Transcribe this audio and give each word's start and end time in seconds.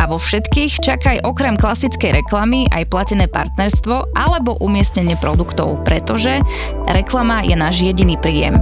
A 0.00 0.08
vo 0.08 0.16
všetkých 0.16 0.80
čakaj 0.80 1.28
okrem 1.28 1.60
klasickej 1.60 2.24
reklamy 2.24 2.64
aj 2.72 2.88
platené 2.88 3.28
partnerstvo 3.28 4.16
alebo 4.16 4.56
umiestnenie 4.56 5.12
produktov, 5.20 5.84
pretože 5.84 6.40
reklama 6.88 7.44
je 7.44 7.52
náš 7.52 7.84
jediný 7.84 8.16
príjem. 8.16 8.56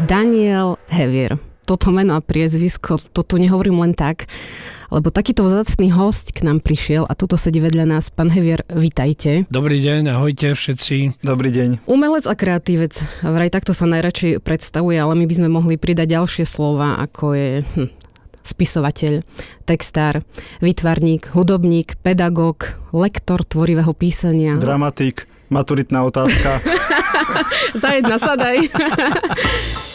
Daniel 0.00 0.80
Hevier. 0.88 1.36
Toto 1.68 1.92
meno 1.92 2.16
a 2.16 2.24
priezvisko, 2.24 2.96
to 3.12 3.20
tu 3.20 3.36
nehovorím 3.36 3.84
len 3.84 3.92
tak, 3.92 4.24
lebo 4.88 5.12
takýto 5.12 5.44
vzácný 5.44 5.92
host 5.92 6.32
k 6.32 6.48
nám 6.48 6.64
prišiel 6.64 7.04
a 7.04 7.12
tuto 7.12 7.36
sedí 7.36 7.60
vedľa 7.60 7.84
nás. 7.86 8.08
Pán 8.08 8.32
Hevier, 8.32 8.64
vitajte. 8.72 9.44
Dobrý 9.52 9.84
deň, 9.84 10.16
ahojte 10.16 10.56
všetci. 10.56 11.20
Dobrý 11.20 11.52
deň. 11.52 11.84
Umelec 11.86 12.24
a 12.24 12.32
kreatívec, 12.32 12.96
vraj 13.20 13.52
takto 13.52 13.76
sa 13.76 13.84
najradšej 13.84 14.40
predstavuje, 14.40 14.96
ale 14.96 15.12
my 15.12 15.28
by 15.28 15.34
sme 15.36 15.48
mohli 15.52 15.76
pridať 15.76 16.16
ďalšie 16.16 16.48
slova, 16.48 16.98
ako 16.98 17.36
je 17.36 17.50
hm, 17.62 17.99
spisovateľ, 18.42 19.22
textár, 19.68 20.24
výtvarník, 20.64 21.32
hudobník, 21.36 22.00
pedagóg, 22.00 22.80
lektor 22.92 23.44
tvorivého 23.44 23.92
písania. 23.92 24.56
Dramatik, 24.56 25.28
maturitná 25.52 26.04
otázka. 26.06 26.60
Za 27.82 27.88
jedna 27.98 28.16
sadaj. 28.16 28.58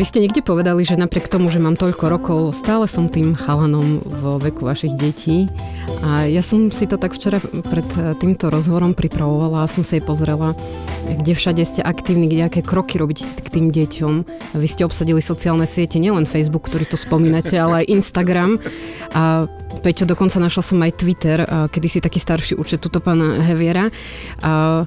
Vy 0.00 0.08
ste 0.08 0.24
niekde 0.24 0.40
povedali, 0.40 0.80
že 0.80 0.96
napriek 0.96 1.28
tomu, 1.28 1.52
že 1.52 1.60
mám 1.60 1.76
toľko 1.76 2.04
rokov, 2.08 2.40
stále 2.56 2.88
som 2.88 3.12
tým 3.12 3.36
chalanom 3.36 4.00
vo 4.00 4.40
veku 4.40 4.64
vašich 4.64 4.96
detí. 4.96 5.52
A 6.00 6.24
ja 6.24 6.40
som 6.40 6.72
si 6.72 6.88
to 6.88 6.96
tak 6.96 7.12
včera 7.12 7.36
pred 7.36 7.84
týmto 8.16 8.48
rozhovorom 8.48 8.96
pripravovala 8.96 9.68
a 9.68 9.68
som 9.68 9.84
sa 9.84 10.00
jej 10.00 10.04
pozrela, 10.08 10.56
kde 11.04 11.36
všade 11.36 11.60
ste 11.68 11.84
aktívni, 11.84 12.32
kde 12.32 12.48
aké 12.48 12.60
kroky 12.64 12.96
robíte 12.96 13.28
k 13.28 13.48
tým 13.52 13.68
deťom. 13.68 14.14
Vy 14.56 14.66
ste 14.72 14.88
obsadili 14.88 15.20
sociálne 15.20 15.68
siete, 15.68 16.00
nielen 16.00 16.24
Facebook, 16.24 16.72
ktorý 16.72 16.88
tu 16.88 16.96
spomínate, 16.96 17.60
ale 17.60 17.84
aj 17.84 17.92
Instagram. 17.92 18.56
A 19.12 19.52
Peťo, 19.78 20.04
dokonca 20.04 20.42
našla 20.42 20.62
som 20.66 20.82
aj 20.82 20.92
Twitter, 20.98 21.38
kedy 21.46 21.86
si 21.86 21.98
taký 22.02 22.18
starší 22.18 22.58
účet, 22.58 22.82
tuto 22.82 22.98
pána 22.98 23.38
Heviera. 23.38 23.86
A 24.42 24.82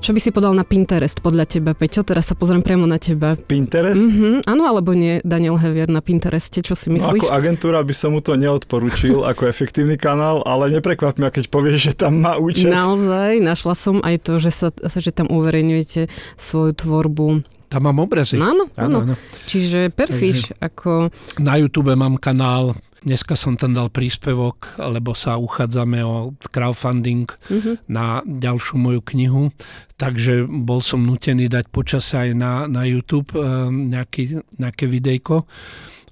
čo 0.00 0.10
by 0.16 0.20
si 0.22 0.30
podal 0.32 0.56
na 0.56 0.64
Pinterest 0.64 1.20
podľa 1.20 1.44
teba, 1.44 1.76
Peťo? 1.76 2.02
Teraz 2.02 2.32
sa 2.32 2.34
pozriem 2.34 2.64
priamo 2.64 2.88
na 2.88 2.96
teba. 2.96 3.36
Pinterest? 3.36 4.00
Mm-hmm, 4.00 4.48
áno 4.48 4.62
alebo 4.64 4.96
nie, 4.96 5.20
Daniel 5.22 5.60
Hevier 5.60 5.92
na 5.92 6.00
Pintereste, 6.00 6.64
čo 6.64 6.72
si 6.72 6.88
myslíš? 6.90 7.20
No 7.20 7.28
ako 7.28 7.30
agentúra 7.30 7.84
by 7.84 7.94
som 7.94 8.16
mu 8.16 8.24
to 8.24 8.34
neodporučil 8.34 9.22
ako 9.28 9.46
efektívny 9.46 10.00
kanál, 10.00 10.40
ale 10.48 10.72
neprekvap 10.72 11.20
mňa, 11.20 11.30
keď 11.30 11.44
povieš, 11.52 11.78
že 11.90 11.92
tam 11.94 12.24
má 12.24 12.40
účet. 12.40 12.70
Naozaj, 12.70 13.38
našla 13.44 13.74
som 13.76 14.00
aj 14.02 14.16
to, 14.24 14.40
že, 14.40 14.50
sa, 14.50 14.68
že 14.72 15.10
tam 15.12 15.28
uverejňujete 15.30 16.08
svoju 16.40 16.72
tvorbu 16.74 17.28
tam 17.74 17.90
mám 17.90 18.06
obrazy. 18.06 18.38
Áno, 18.38 18.70
áno. 18.78 19.02
áno. 19.02 19.14
Čiže 19.50 19.90
Takže 19.90 20.54
ako... 20.62 21.10
Na 21.42 21.58
YouTube 21.58 21.90
mám 21.98 22.14
kanál 22.22 22.70
Dneska 23.04 23.36
som 23.36 23.60
tam 23.60 23.76
dal 23.76 23.92
príspevok, 23.92 24.80
lebo 24.80 25.12
sa 25.12 25.36
uchádzame 25.36 26.00
o 26.00 26.32
crowdfunding 26.48 27.28
mm-hmm. 27.28 27.74
na 27.92 28.24
ďalšiu 28.24 28.80
moju 28.80 29.04
knihu, 29.12 29.52
takže 30.00 30.48
bol 30.48 30.80
som 30.80 31.04
nutený 31.04 31.52
dať 31.52 31.68
počas 31.68 32.08
aj 32.16 32.32
na, 32.32 32.64
na 32.64 32.88
YouTube 32.88 33.36
e, 33.36 33.68
nejaký, 33.68 34.40
nejaké 34.56 34.88
videjko. 34.88 35.44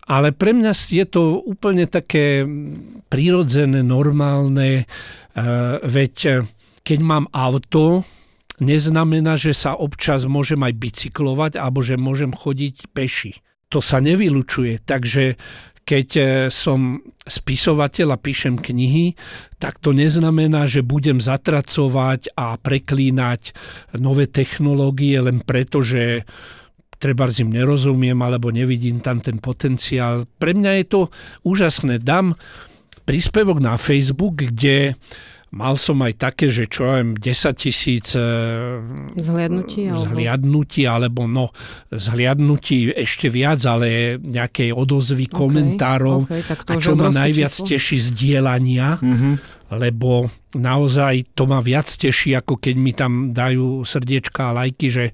Ale 0.05 0.37
pre 0.37 0.53
mňa 0.53 0.73
je 0.77 1.07
to 1.09 1.41
úplne 1.41 1.89
také 1.89 2.45
prírodzené, 3.09 3.81
normálne, 3.81 4.85
e, 5.33 5.45
veď 5.81 6.45
keď 6.85 6.99
mám 7.01 7.25
auto, 7.33 8.05
neznamená, 8.61 9.41
že 9.41 9.57
sa 9.57 9.81
občas 9.81 10.29
môžem 10.29 10.61
aj 10.61 10.77
bicyklovať 10.77 11.53
alebo 11.57 11.81
že 11.81 11.97
môžem 11.97 12.37
chodiť 12.37 12.93
peši. 12.93 13.41
To 13.73 13.81
sa 13.81 14.05
nevylučuje, 14.05 14.85
takže 14.85 15.41
keď 15.83 16.09
e, 16.17 16.25
som 16.49 17.03
spisovateľ 17.23 18.15
a 18.15 18.19
píšem 18.19 18.59
knihy, 18.59 19.15
tak 19.59 19.79
to 19.79 19.95
neznamená, 19.95 20.67
že 20.67 20.83
budem 20.83 21.23
zatracovať 21.23 22.35
a 22.35 22.59
preklínať 22.59 23.55
nové 23.99 24.27
technológie 24.27 25.19
len 25.23 25.43
preto, 25.43 25.83
že 25.83 26.27
treba 27.03 27.27
im 27.27 27.51
nerozumiem 27.51 28.15
alebo 28.23 28.55
nevidím 28.55 29.03
tam 29.03 29.19
ten 29.19 29.43
potenciál. 29.43 30.23
Pre 30.39 30.55
mňa 30.55 30.73
je 30.83 30.87
to 30.87 31.01
úžasné. 31.43 31.99
Dám 31.99 32.39
príspevok 33.03 33.59
na 33.59 33.75
Facebook, 33.75 34.47
kde 34.47 34.95
Mal 35.53 35.77
som 35.77 36.01
aj 36.01 36.17
také, 36.17 36.49
že 36.49 36.65
čo 36.65 36.89
aj 36.89 37.21
10 37.21 37.61
tisíc 37.61 38.17
e, 38.17 38.25
zhliadnutí, 39.21 39.93
alebo... 39.93 40.01
zhliadnutí, 40.09 40.83
alebo 40.89 41.29
no, 41.29 41.53
zhliadnutí 41.93 42.89
ešte 42.97 43.29
viac, 43.29 43.61
ale 43.69 44.17
nejakej 44.17 44.73
odozvy 44.73 45.29
okay, 45.29 45.37
komentárov. 45.37 46.25
Okay, 46.25 46.41
tak 46.41 46.65
to 46.65 46.73
a 46.73 46.81
čo 46.81 46.97
ma 46.97 47.13
najviac 47.13 47.53
číslo. 47.53 47.69
teší 47.69 47.99
zdieľania, 48.01 48.97
mm-hmm. 48.97 49.35
lebo 49.77 50.33
naozaj 50.57 51.37
to 51.37 51.45
ma 51.45 51.61
viac 51.61 51.85
teší, 51.85 52.33
ako 52.41 52.57
keď 52.57 52.75
mi 52.81 52.97
tam 52.97 53.37
dajú 53.37 53.85
srdiečka 53.85 54.57
a 54.57 54.57
lajky, 54.57 54.89
že 54.89 55.05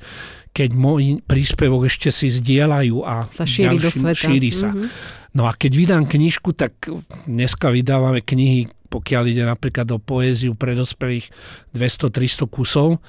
keď 0.54 0.70
môj 0.78 1.18
príspevok 1.26 1.90
ešte 1.90 2.14
si 2.14 2.30
zdieľajú 2.30 2.96
a 3.02 3.26
sa 3.26 3.42
šíri 3.42 3.74
ďalším, 3.74 3.82
do 3.82 3.90
sveta. 3.90 4.22
Šíri 4.22 4.50
sa. 4.54 4.70
Mm-hmm. 4.70 5.18
No 5.36 5.46
a 5.46 5.52
keď 5.52 5.72
vydám 5.76 6.04
knižku, 6.08 6.50
tak 6.56 6.88
dneska 7.26 7.68
vydávame 7.70 8.24
knihy 8.24 8.66
pokiaľ 8.88 9.24
ide 9.28 9.44
napríklad 9.44 9.88
o 9.92 10.02
poéziu 10.02 10.56
pre 10.56 10.72
dospelých 10.72 11.28
200-300 11.72 12.48
kusov. 12.48 13.00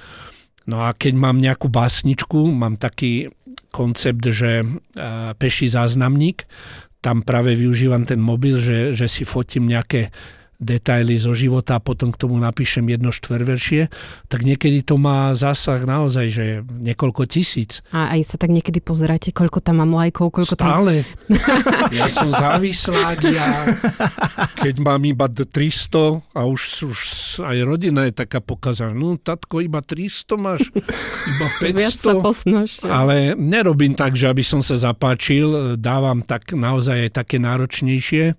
No 0.70 0.86
a 0.86 0.94
keď 0.94 1.14
mám 1.18 1.42
nejakú 1.42 1.72
básničku, 1.72 2.52
mám 2.52 2.78
taký 2.78 3.34
koncept, 3.74 4.22
že 4.30 4.62
e, 4.62 4.66
peší 5.34 5.72
záznamník, 5.72 6.46
tam 7.00 7.24
práve 7.24 7.56
využívam 7.56 8.04
ten 8.04 8.20
mobil, 8.20 8.60
že, 8.60 8.92
že 8.92 9.08
si 9.08 9.24
fotím 9.24 9.72
nejaké 9.72 10.12
detaily 10.60 11.16
zo 11.16 11.32
života 11.32 11.80
a 11.80 11.84
potom 11.84 12.12
k 12.12 12.20
tomu 12.20 12.36
napíšem 12.36 12.84
jedno 12.92 13.16
štververšie, 13.16 13.88
tak 14.28 14.44
niekedy 14.44 14.84
to 14.84 15.00
má 15.00 15.32
zásah 15.32 15.88
naozaj, 15.88 16.28
že 16.28 16.46
niekoľko 16.68 17.24
tisíc. 17.32 17.80
A 17.96 18.12
aj 18.20 18.36
sa 18.36 18.36
tak 18.36 18.52
niekedy 18.52 18.84
pozeráte, 18.84 19.32
koľko 19.32 19.64
tam 19.64 19.80
mám 19.80 19.96
lajkov, 19.96 20.36
koľko 20.36 20.60
Stále. 20.60 21.08
tam... 21.32 21.40
ja 22.00 22.12
som 22.12 22.28
závislák, 22.28 23.20
ja 23.32 23.48
keď 24.60 24.76
mám 24.84 25.00
iba 25.08 25.32
300 25.32 26.36
a 26.36 26.42
už, 26.44 26.92
už 26.92 27.00
aj 27.48 27.58
rodina 27.64 28.12
je 28.12 28.14
taká 28.20 28.44
pokazaná, 28.44 28.92
no 28.92 29.16
tatko, 29.16 29.64
iba 29.64 29.80
300 29.80 30.36
máš, 30.36 30.68
iba 30.76 31.48
500. 31.64 31.80
Viac 31.80 31.96
sa 31.96 32.14
posnaž, 32.20 32.70
Ale 32.84 33.40
nerobím 33.40 33.96
tak, 33.96 34.20
že 34.20 34.28
aby 34.28 34.44
som 34.44 34.60
sa 34.60 34.76
zapáčil, 34.76 35.80
dávam 35.80 36.20
tak 36.20 36.52
naozaj 36.52 37.08
aj 37.08 37.12
také 37.16 37.40
náročnejšie 37.40 38.36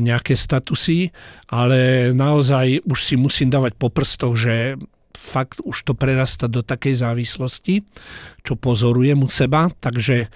nejaké 0.00 0.32
statusy, 0.32 1.12
ale 1.52 2.10
naozaj 2.16 2.88
už 2.88 2.98
si 3.04 3.14
musím 3.20 3.52
dávať 3.52 3.76
po 3.76 3.92
prstoch, 3.92 4.32
že 4.32 4.80
fakt 5.12 5.60
už 5.62 5.76
to 5.86 5.92
prerasta 5.92 6.48
do 6.48 6.64
takej 6.64 6.98
závislosti, 6.98 7.84
čo 8.42 8.56
pozorujem 8.56 9.22
u 9.22 9.28
seba, 9.28 9.68
takže 9.68 10.32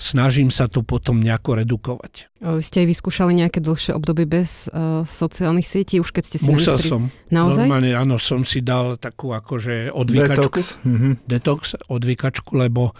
snažím 0.00 0.48
sa 0.48 0.64
to 0.64 0.80
potom 0.80 1.20
nejako 1.20 1.60
redukovať. 1.60 2.32
Vy 2.40 2.64
ste 2.64 2.80
aj 2.80 2.88
vyskúšali 2.88 3.36
nejaké 3.36 3.60
dlhšie 3.60 3.92
obdobie 3.92 4.24
bez 4.24 4.72
uh, 4.72 5.04
sociálnych 5.04 5.68
sietí, 5.68 6.00
už 6.00 6.08
keď 6.16 6.24
ste 6.24 6.36
si... 6.40 6.48
Musel 6.48 6.80
nestri... 6.80 6.88
som. 6.88 7.02
Naozaj? 7.28 7.68
Normálne, 7.68 7.92
áno, 7.92 8.16
som 8.16 8.40
si 8.48 8.64
dal 8.64 8.96
takú 8.96 9.36
akože 9.36 9.92
odvykačku. 9.92 10.40
Detox. 10.40 10.56
Mm-hmm. 10.88 11.12
Detox, 11.28 11.60
odvykačku, 11.92 12.50
lebo 12.56 12.96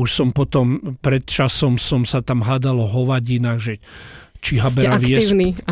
už 0.00 0.08
som 0.08 0.32
potom, 0.32 0.96
pred 1.04 1.20
časom 1.28 1.76
som 1.76 2.08
sa 2.08 2.24
tam 2.24 2.40
hádal 2.40 2.80
o 2.80 2.88
hovadinách, 2.88 3.60
že 3.60 3.74
či 4.38 4.62
Habera, 4.62 4.96
vie, 4.96 5.18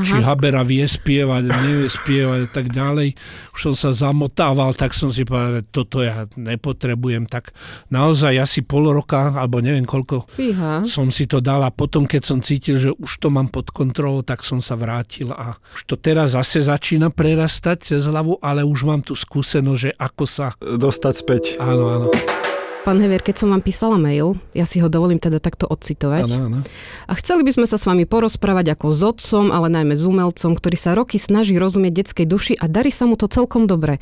či 0.03 0.17
Habera 0.19 0.63
vie 0.67 0.83
spievať, 0.83 1.43
nevie 1.47 1.87
spievať 1.87 2.41
a 2.47 2.51
tak 2.51 2.67
ďalej. 2.75 3.15
Už 3.55 3.61
som 3.73 3.75
sa 3.75 3.91
zamotával, 3.95 4.75
tak 4.75 4.93
som 4.93 5.09
si 5.09 5.23
povedal, 5.23 5.63
že 5.63 5.63
toto 5.71 6.03
ja 6.03 6.27
nepotrebujem. 6.35 7.31
Tak 7.31 7.55
naozaj 7.95 8.35
asi 8.43 8.61
pol 8.67 8.91
roka, 8.91 9.31
alebo 9.35 9.63
neviem 9.63 9.87
koľko, 9.87 10.27
Fíha. 10.35 10.83
som 10.83 11.09
si 11.15 11.31
to 11.31 11.39
dal 11.39 11.63
a 11.63 11.71
potom, 11.71 12.05
keď 12.05 12.23
som 12.27 12.39
cítil, 12.43 12.83
že 12.83 12.91
už 12.91 13.23
to 13.23 13.31
mám 13.31 13.49
pod 13.49 13.71
kontrolou, 13.71 14.27
tak 14.27 14.43
som 14.43 14.59
sa 14.59 14.75
vrátil 14.75 15.31
a 15.31 15.55
už 15.79 15.83
to 15.87 15.95
teraz 15.95 16.35
zase 16.35 16.67
začína 16.67 17.15
prerastať 17.15 17.95
cez 17.95 18.03
hlavu, 18.11 18.43
ale 18.43 18.67
už 18.67 18.83
mám 18.83 19.01
tu 19.01 19.15
skúsenosť, 19.15 19.81
že 19.81 19.91
ako 19.95 20.25
sa... 20.27 20.47
Dostať 20.59 21.15
späť. 21.15 21.43
Áno, 21.63 21.87
áno. 21.87 22.09
Pán 22.87 23.03
Hevier, 23.03 23.19
keď 23.19 23.43
som 23.43 23.51
vám 23.51 23.67
písala 23.67 23.99
mail, 23.99 24.39
ja 24.55 24.63
si 24.63 24.79
ho 24.79 24.87
dovolím 24.87 25.19
teda 25.19 25.43
takto 25.43 25.67
odcitovať. 25.67 26.31
Áno, 26.31 26.47
áno. 26.47 26.59
A 27.11 27.13
chceli 27.19 27.43
by 27.43 27.59
sme 27.59 27.67
sa 27.67 27.75
s 27.75 27.83
vami 27.83 28.07
porozprávať 28.07 28.79
ako 28.79 28.95
s 28.95 29.03
otcom, 29.03 29.51
ale 29.51 29.67
najmä 29.75 29.99
s 29.99 30.07
umelcom, 30.07 30.55
ktorý 30.55 30.79
sa 30.79 30.95
roky 30.95 31.19
snaží 31.19 31.59
rozumieť 31.59 32.07
detskej 32.07 32.27
duši 32.31 32.55
a 32.55 32.71
darí 32.71 32.95
sa 32.95 33.11
mu 33.11 33.19
to 33.19 33.27
celkom 33.27 33.67
dobre. 33.67 33.99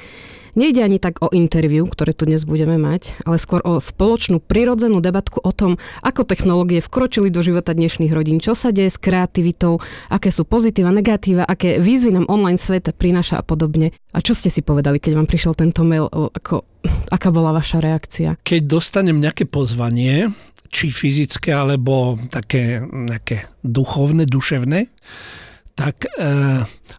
Nejde 0.55 0.87
ani 0.87 1.03
tak 1.03 1.19
o 1.19 1.35
interviu, 1.35 1.83
ktoré 1.83 2.15
tu 2.15 2.31
dnes 2.31 2.47
budeme 2.47 2.79
mať, 2.79 3.19
ale 3.27 3.43
skôr 3.43 3.59
o 3.67 3.83
spoločnú 3.83 4.39
prirodzenú 4.39 5.03
debatku 5.03 5.43
o 5.43 5.51
tom, 5.51 5.83
ako 5.99 6.23
technológie 6.23 6.79
vkročili 6.79 7.27
do 7.27 7.43
života 7.43 7.75
dnešných 7.75 8.15
rodín, 8.15 8.39
čo 8.39 8.55
sa 8.55 8.71
deje 8.71 8.95
s 8.95 9.03
kreativitou, 9.03 9.83
aké 10.07 10.31
sú 10.31 10.47
pozitíva, 10.47 10.95
negatíva, 10.95 11.43
aké 11.43 11.83
výzvy 11.83 12.15
nám 12.15 12.31
online 12.31 12.63
svet 12.63 12.87
prináša 12.95 13.43
a 13.43 13.45
podobne. 13.45 13.91
A 14.15 14.23
čo 14.23 14.31
ste 14.31 14.47
si 14.47 14.63
povedali, 14.63 15.03
keď 15.03 15.19
vám 15.19 15.27
prišiel 15.27 15.59
tento 15.59 15.83
mail, 15.83 16.07
ako, 16.07 16.63
aká 17.11 17.35
bola 17.35 17.51
vaša 17.51 17.83
reakcia? 17.83 18.39
Keď 18.47 18.63
dostanem 18.63 19.19
nejaké 19.19 19.51
pozvanie, 19.51 20.31
či 20.71 20.95
fyzické, 20.95 21.51
alebo 21.51 22.15
také 22.31 22.79
nejaké 22.79 23.51
duchovné, 23.67 24.23
duševné, 24.31 24.87
tak 25.75 26.07
e, 26.07 26.11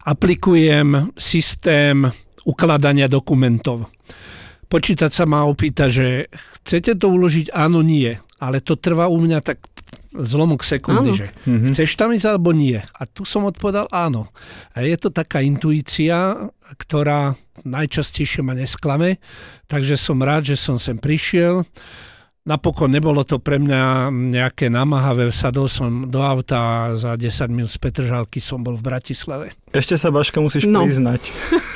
aplikujem 0.04 1.16
systém 1.16 2.04
ukladania 2.46 3.10
dokumentov. 3.10 3.90
Počítač 4.66 5.12
sa 5.12 5.26
ma 5.26 5.42
opýta, 5.42 5.86
že 5.86 6.26
chcete 6.62 6.94
to 6.94 7.06
uložiť? 7.08 7.50
Áno, 7.52 7.82
nie. 7.82 8.14
Ale 8.38 8.58
to 8.58 8.74
trvá 8.74 9.06
u 9.06 9.16
mňa 9.16 9.38
tak 9.40 9.62
zlomok 10.10 10.64
sekundy, 10.64 11.12
Áno. 11.12 11.14
že 11.14 11.26
chceš 11.70 11.94
tam 11.94 12.10
ísť 12.10 12.26
alebo 12.26 12.50
nie? 12.50 12.74
A 12.78 13.02
tu 13.04 13.22
som 13.22 13.44
odpovedal 13.44 13.86
áno. 13.90 14.26
A 14.72 14.80
je 14.80 14.96
to 14.96 15.12
taká 15.12 15.38
intuícia, 15.38 16.34
ktorá 16.76 17.36
najčastejšie 17.62 18.40
ma 18.40 18.52
nesklame, 18.52 19.20
takže 19.66 19.94
som 19.94 20.18
rád, 20.18 20.48
že 20.48 20.56
som 20.56 20.76
sem 20.76 20.96
prišiel. 20.96 21.62
Napokon 22.46 22.88
nebolo 22.88 23.26
to 23.26 23.42
pre 23.42 23.58
mňa 23.58 24.06
nejaké 24.08 24.70
namáhavé, 24.70 25.28
sadol 25.30 25.66
som 25.66 26.06
do 26.06 26.22
auta 26.22 26.58
a 26.58 26.94
za 26.94 27.12
10 27.12 27.50
minút 27.50 27.70
z 27.70 27.78
Petržalky 27.78 28.38
som 28.38 28.62
bol 28.62 28.78
v 28.78 28.86
Bratislave. 28.86 29.50
Ešte 29.68 29.98
sa, 29.98 30.08
Baška, 30.08 30.38
musíš 30.38 30.64
No. 30.64 30.86
priznať. 30.86 31.28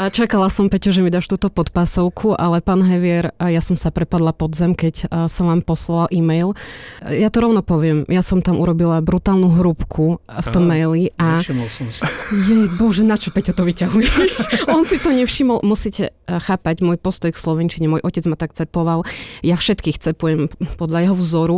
A 0.00 0.08
čakala 0.08 0.48
som, 0.48 0.72
Peťo, 0.72 0.88
že 0.88 1.04
mi 1.04 1.12
dáš 1.12 1.28
túto 1.28 1.52
podpasovku, 1.52 2.32
ale 2.32 2.64
pán 2.64 2.80
Hevier, 2.80 3.36
a 3.36 3.52
ja 3.52 3.60
som 3.60 3.76
sa 3.76 3.92
prepadla 3.92 4.32
pod 4.32 4.56
zem, 4.56 4.72
keď 4.72 4.94
a, 5.04 5.28
som 5.28 5.52
vám 5.52 5.60
poslala 5.60 6.08
e-mail. 6.08 6.56
Ja 7.04 7.28
to 7.28 7.44
rovno 7.44 7.60
poviem, 7.60 8.08
ja 8.08 8.24
som 8.24 8.40
tam 8.40 8.56
urobila 8.56 9.04
brutálnu 9.04 9.52
hrúbku 9.52 10.16
v 10.24 10.46
tom 10.48 10.64
Aha. 10.64 10.70
maili 10.72 11.12
a 11.20 11.36
Nevšimol 11.36 11.68
som 11.68 11.92
si. 11.92 12.00
jej, 12.48 12.64
bože, 12.80 13.04
na 13.04 13.20
čo 13.20 13.36
Peťo 13.36 13.52
to 13.52 13.68
vyťahuješ? 13.68 14.32
On 14.74 14.80
si 14.88 14.96
to 14.96 15.12
nevšimol. 15.12 15.60
Musíte 15.60 16.16
a, 16.24 16.40
chápať 16.40 16.80
môj 16.80 16.96
postoj 16.96 17.28
k 17.28 17.36
Slovenčine. 17.36 17.84
Môj 17.84 18.00
otec 18.00 18.24
ma 18.32 18.40
tak 18.40 18.56
cepoval. 18.56 19.04
Ja 19.44 19.60
všetkých 19.60 20.00
cepujem 20.00 20.48
podľa 20.80 21.10
jeho 21.10 21.16
vzoru. 21.20 21.56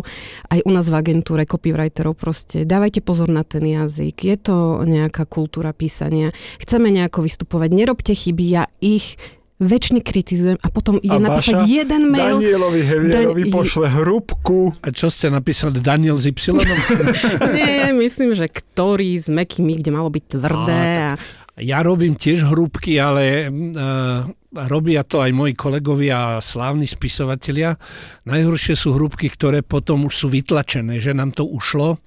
Aj 0.51 0.59
u 0.59 0.71
nás 0.75 0.91
v 0.91 0.99
agentúre 0.99 1.47
copywriterov 1.47 2.19
proste. 2.19 2.67
Dávajte 2.67 2.99
pozor 2.99 3.31
na 3.31 3.47
ten 3.47 3.63
jazyk. 3.63 4.27
Je 4.27 4.37
to 4.43 4.83
nejaká 4.83 5.23
kultúra 5.23 5.71
písania. 5.71 6.35
Chceme 6.59 6.91
nejako 6.91 7.23
vystupovať. 7.23 7.71
Nerobte 7.71 8.13
chyby, 8.25 8.45
ja 8.49 8.65
ich 8.81 9.21
väčšine 9.63 10.03
kritizujem 10.03 10.59
a 10.59 10.67
potom 10.69 10.99
idem 10.99 11.23
napísať 11.23 11.63
Baša 11.63 11.71
jeden 11.71 12.11
mail. 12.11 12.43
Danielovi 12.43 12.81
Hevierovi 12.83 13.43
Dan- 13.47 13.55
pošle 13.55 13.87
hrúbku. 13.87 14.75
A 14.83 14.91
čo 14.91 15.07
ste 15.07 15.31
napísali? 15.31 15.79
Daniel 15.79 16.19
z 16.19 16.35
Y? 16.35 16.59
Nie, 17.57 17.95
myslím, 17.95 18.35
že 18.35 18.51
ktorý 18.51 19.15
s 19.15 19.31
mekými, 19.31 19.79
kde 19.79 19.91
malo 19.95 20.11
byť 20.11 20.25
tvrdé. 20.27 20.83
A, 21.07 21.63
Ja 21.63 21.87
robím 21.87 22.19
tiež 22.19 22.51
hrúbky, 22.51 22.99
ale 22.99 23.47
uh, 23.47 24.27
robia 24.67 25.07
to 25.07 25.23
aj 25.23 25.31
moji 25.31 25.55
kolegovia 25.55 26.39
a 26.39 26.43
slávni 26.43 26.91
spisovatelia. 26.91 27.79
Najhoršie 28.27 28.75
sú 28.75 28.99
hrúbky, 28.99 29.31
ktoré 29.31 29.63
potom 29.63 30.11
už 30.11 30.15
sú 30.19 30.27
vytlačené, 30.35 30.99
že 30.99 31.15
nám 31.15 31.31
to 31.31 31.47
ušlo. 31.47 32.03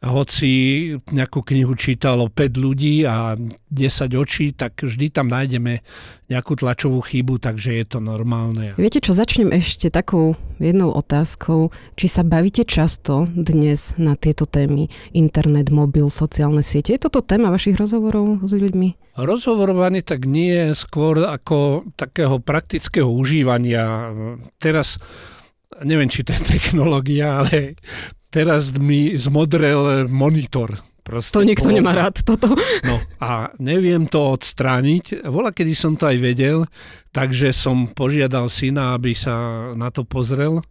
Hoci 0.00 0.50
nejakú 1.12 1.44
knihu 1.44 1.76
čítalo 1.76 2.32
5 2.32 2.56
ľudí 2.56 3.04
a 3.04 3.36
10 3.36 4.16
očí, 4.16 4.56
tak 4.56 4.80
vždy 4.80 5.12
tam 5.12 5.28
nájdeme 5.28 5.84
nejakú 6.32 6.56
tlačovú 6.56 7.04
chybu, 7.04 7.36
takže 7.36 7.76
je 7.76 7.84
to 7.84 7.98
normálne. 8.00 8.72
Viete 8.80 9.04
čo, 9.04 9.12
začnem 9.12 9.52
ešte 9.52 9.92
takou 9.92 10.40
jednou 10.56 10.88
otázkou. 10.88 11.68
Či 12.00 12.06
sa 12.08 12.24
bavíte 12.24 12.64
často 12.64 13.28
dnes 13.28 13.92
na 14.00 14.16
tieto 14.16 14.48
témy? 14.48 14.88
Internet, 15.12 15.68
mobil, 15.68 16.08
sociálne 16.08 16.64
siete. 16.64 16.96
Je 16.96 17.04
toto 17.04 17.20
téma 17.20 17.52
vašich 17.52 17.76
rozhovorov 17.76 18.40
s 18.40 18.56
ľuďmi? 18.56 19.20
Rozhovorovaný 19.20 20.00
tak 20.00 20.24
nie 20.24 20.72
skôr 20.72 21.28
ako 21.28 21.84
takého 22.00 22.40
praktického 22.40 23.12
užívania. 23.12 24.16
Teraz, 24.56 24.96
neviem, 25.84 26.08
či 26.08 26.24
to 26.24 26.32
je 26.32 26.40
technológia, 26.56 27.44
ale 27.44 27.76
teraz 28.30 28.72
mi 28.78 29.18
zmodrel 29.18 30.06
monitor. 30.08 30.78
Proste 31.00 31.40
To 31.40 31.42
nikto 31.42 31.74
nemá 31.74 31.96
rád, 31.96 32.22
toto. 32.22 32.54
No 32.88 33.02
a 33.18 33.50
neviem 33.58 34.06
to 34.06 34.36
odstrániť. 34.36 35.26
Vola, 35.26 35.50
kedy 35.50 35.72
som 35.74 35.98
to 35.98 36.06
aj 36.06 36.18
vedel, 36.22 36.70
takže 37.10 37.50
som 37.50 37.90
požiadal 37.90 38.46
syna, 38.46 38.94
aby 38.94 39.16
sa 39.16 39.70
na 39.74 39.90
to 39.90 40.06
pozrel. 40.06 40.62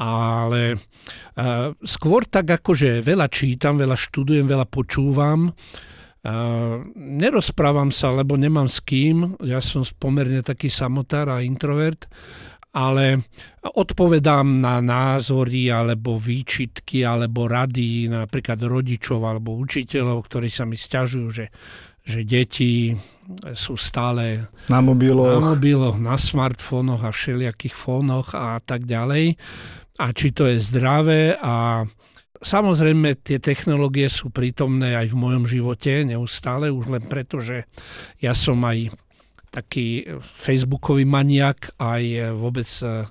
Ale 0.00 0.78
uh, 0.78 1.74
skôr 1.84 2.24
tak 2.24 2.48
akože 2.62 3.04
veľa 3.04 3.28
čítam, 3.28 3.76
veľa 3.76 3.98
študujem, 3.98 4.48
veľa 4.48 4.64
počúvam. 4.70 5.52
Uh, 6.20 6.84
nerozprávam 6.96 7.88
sa, 7.92 8.12
lebo 8.12 8.36
nemám 8.36 8.68
s 8.68 8.80
kým. 8.80 9.40
Ja 9.44 9.60
som 9.60 9.84
pomerne 9.98 10.40
taký 10.46 10.70
samotár 10.72 11.32
a 11.32 11.44
introvert 11.44 12.08
ale 12.70 13.26
odpovedám 13.66 14.62
na 14.62 14.78
názory 14.78 15.74
alebo 15.74 16.14
výčitky 16.14 17.02
alebo 17.02 17.50
rady 17.50 18.06
napríklad 18.06 18.62
rodičov 18.62 19.26
alebo 19.26 19.58
učiteľov, 19.58 20.22
ktorí 20.30 20.46
sa 20.46 20.64
mi 20.66 20.78
stiažujú, 20.78 21.28
že, 21.34 21.46
že 22.06 22.22
deti 22.22 22.94
sú 23.54 23.74
stále 23.74 24.50
Na 24.70 24.78
na 24.78 24.86
mobiloch. 24.86 25.42
mobiloch, 25.42 25.96
na 25.98 26.14
smartfónoch 26.14 27.02
a 27.02 27.10
všelijakých 27.10 27.74
fónoch 27.74 28.34
a 28.34 28.58
tak 28.62 28.86
ďalej. 28.86 29.34
A 30.00 30.06
či 30.14 30.30
to 30.30 30.46
je 30.46 30.58
zdravé 30.58 31.36
a 31.38 31.84
Samozrejme, 32.40 33.20
tie 33.20 33.36
technológie 33.36 34.08
sú 34.08 34.32
prítomné 34.32 34.96
aj 34.96 35.12
v 35.12 35.20
mojom 35.20 35.44
živote 35.44 36.08
neustále, 36.08 36.72
už 36.72 36.88
len 36.88 37.04
preto, 37.04 37.36
že 37.36 37.68
ja 38.16 38.32
som 38.32 38.56
aj 38.64 38.88
taký 39.50 40.06
facebookový 40.22 41.02
maniak, 41.04 41.74
aj 41.76 42.32
vôbec 42.38 42.70
eh, 42.86 43.04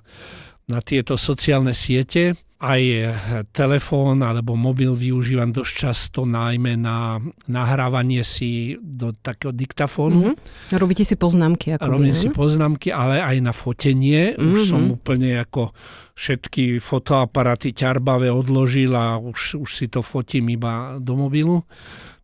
na 0.72 0.80
tieto 0.80 1.20
sociálne 1.20 1.76
siete. 1.76 2.32
Aj 2.60 2.76
eh, 2.76 3.08
telefón 3.52 4.20
alebo 4.20 4.52
mobil 4.52 4.92
využívam 4.92 5.48
dosť 5.48 5.72
často 5.72 6.28
najmä 6.28 6.76
na 6.76 7.16
nahrávanie 7.48 8.20
si 8.20 8.76
do 8.80 9.12
takého 9.12 9.52
diktafónu. 9.52 10.32
Mhm. 10.32 10.76
Robíte 10.76 11.04
si 11.04 11.16
poznámky. 11.16 11.76
Ako 11.76 11.88
Robím 11.88 12.16
si 12.16 12.28
poznámky, 12.28 12.92
ale 12.92 13.20
aj 13.20 13.36
na 13.40 13.52
fotenie. 13.52 14.36
Už 14.36 14.64
Mhm. 14.64 14.68
som 14.68 14.82
úplne 14.92 15.40
ako 15.40 15.72
všetky 16.16 16.80
fotoaparaty 16.80 17.72
ťarbavé 17.72 18.28
odložil 18.28 18.92
a 18.92 19.16
už, 19.16 19.56
už 19.56 19.70
si 19.72 19.88
to 19.88 20.04
fotím 20.04 20.52
iba 20.52 21.00
do 21.00 21.16
mobilu. 21.16 21.64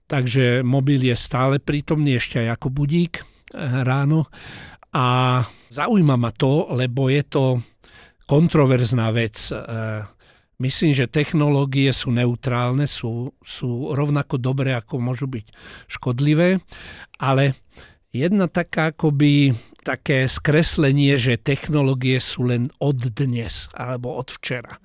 Takže 0.07 0.61
mobil 0.62 1.00
je 1.00 1.17
stále 1.17 1.59
prítomný, 1.59 2.14
ešte 2.14 2.38
aj 2.45 2.61
ako 2.61 2.69
budík 2.71 3.25
ráno. 3.55 4.26
A 4.97 5.41
zaujíma 5.69 6.17
ma 6.17 6.33
to, 6.33 6.73
lebo 6.73 7.12
je 7.12 7.23
to 7.26 7.45
kontroverzná 8.26 9.12
vec. 9.12 9.53
Eh, 9.53 10.03
Myslím, 10.57 10.97
že 10.97 11.05
technológie 11.05 11.93
sú 11.93 12.09
neutrálne, 12.09 12.88
sú, 12.88 13.37
sú 13.45 13.93
rovnako 13.93 14.41
dobré, 14.41 14.73
ako 14.73 14.97
môžu 14.97 15.29
byť 15.29 15.53
škodlivé, 15.85 16.65
ale 17.21 17.53
jedna 18.09 18.49
taká 18.49 18.97
akoby 18.97 19.53
také 19.85 20.25
skreslenie, 20.25 21.21
že 21.21 21.37
technológie 21.37 22.17
sú 22.25 22.49
len 22.49 22.73
od 22.81 22.97
dnes 22.97 23.69
alebo 23.76 24.17
od 24.17 24.33
včera. 24.33 24.81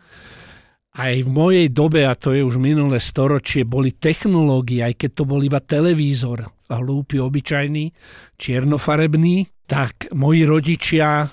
Aj 0.92 1.16
v 1.16 1.30
mojej 1.32 1.72
dobe, 1.72 2.04
a 2.04 2.20
to 2.20 2.36
je 2.36 2.44
už 2.44 2.60
minulé 2.60 3.00
storočie, 3.00 3.64
boli 3.64 3.96
technológie, 3.96 4.84
aj 4.84 5.00
keď 5.00 5.12
to 5.16 5.24
bol 5.24 5.40
iba 5.40 5.64
televízor, 5.64 6.44
hlúpy, 6.68 7.16
obyčajný, 7.16 7.96
čiernofarebný, 8.36 9.48
tak 9.72 10.12
moji 10.12 10.44
rodičia 10.44 11.32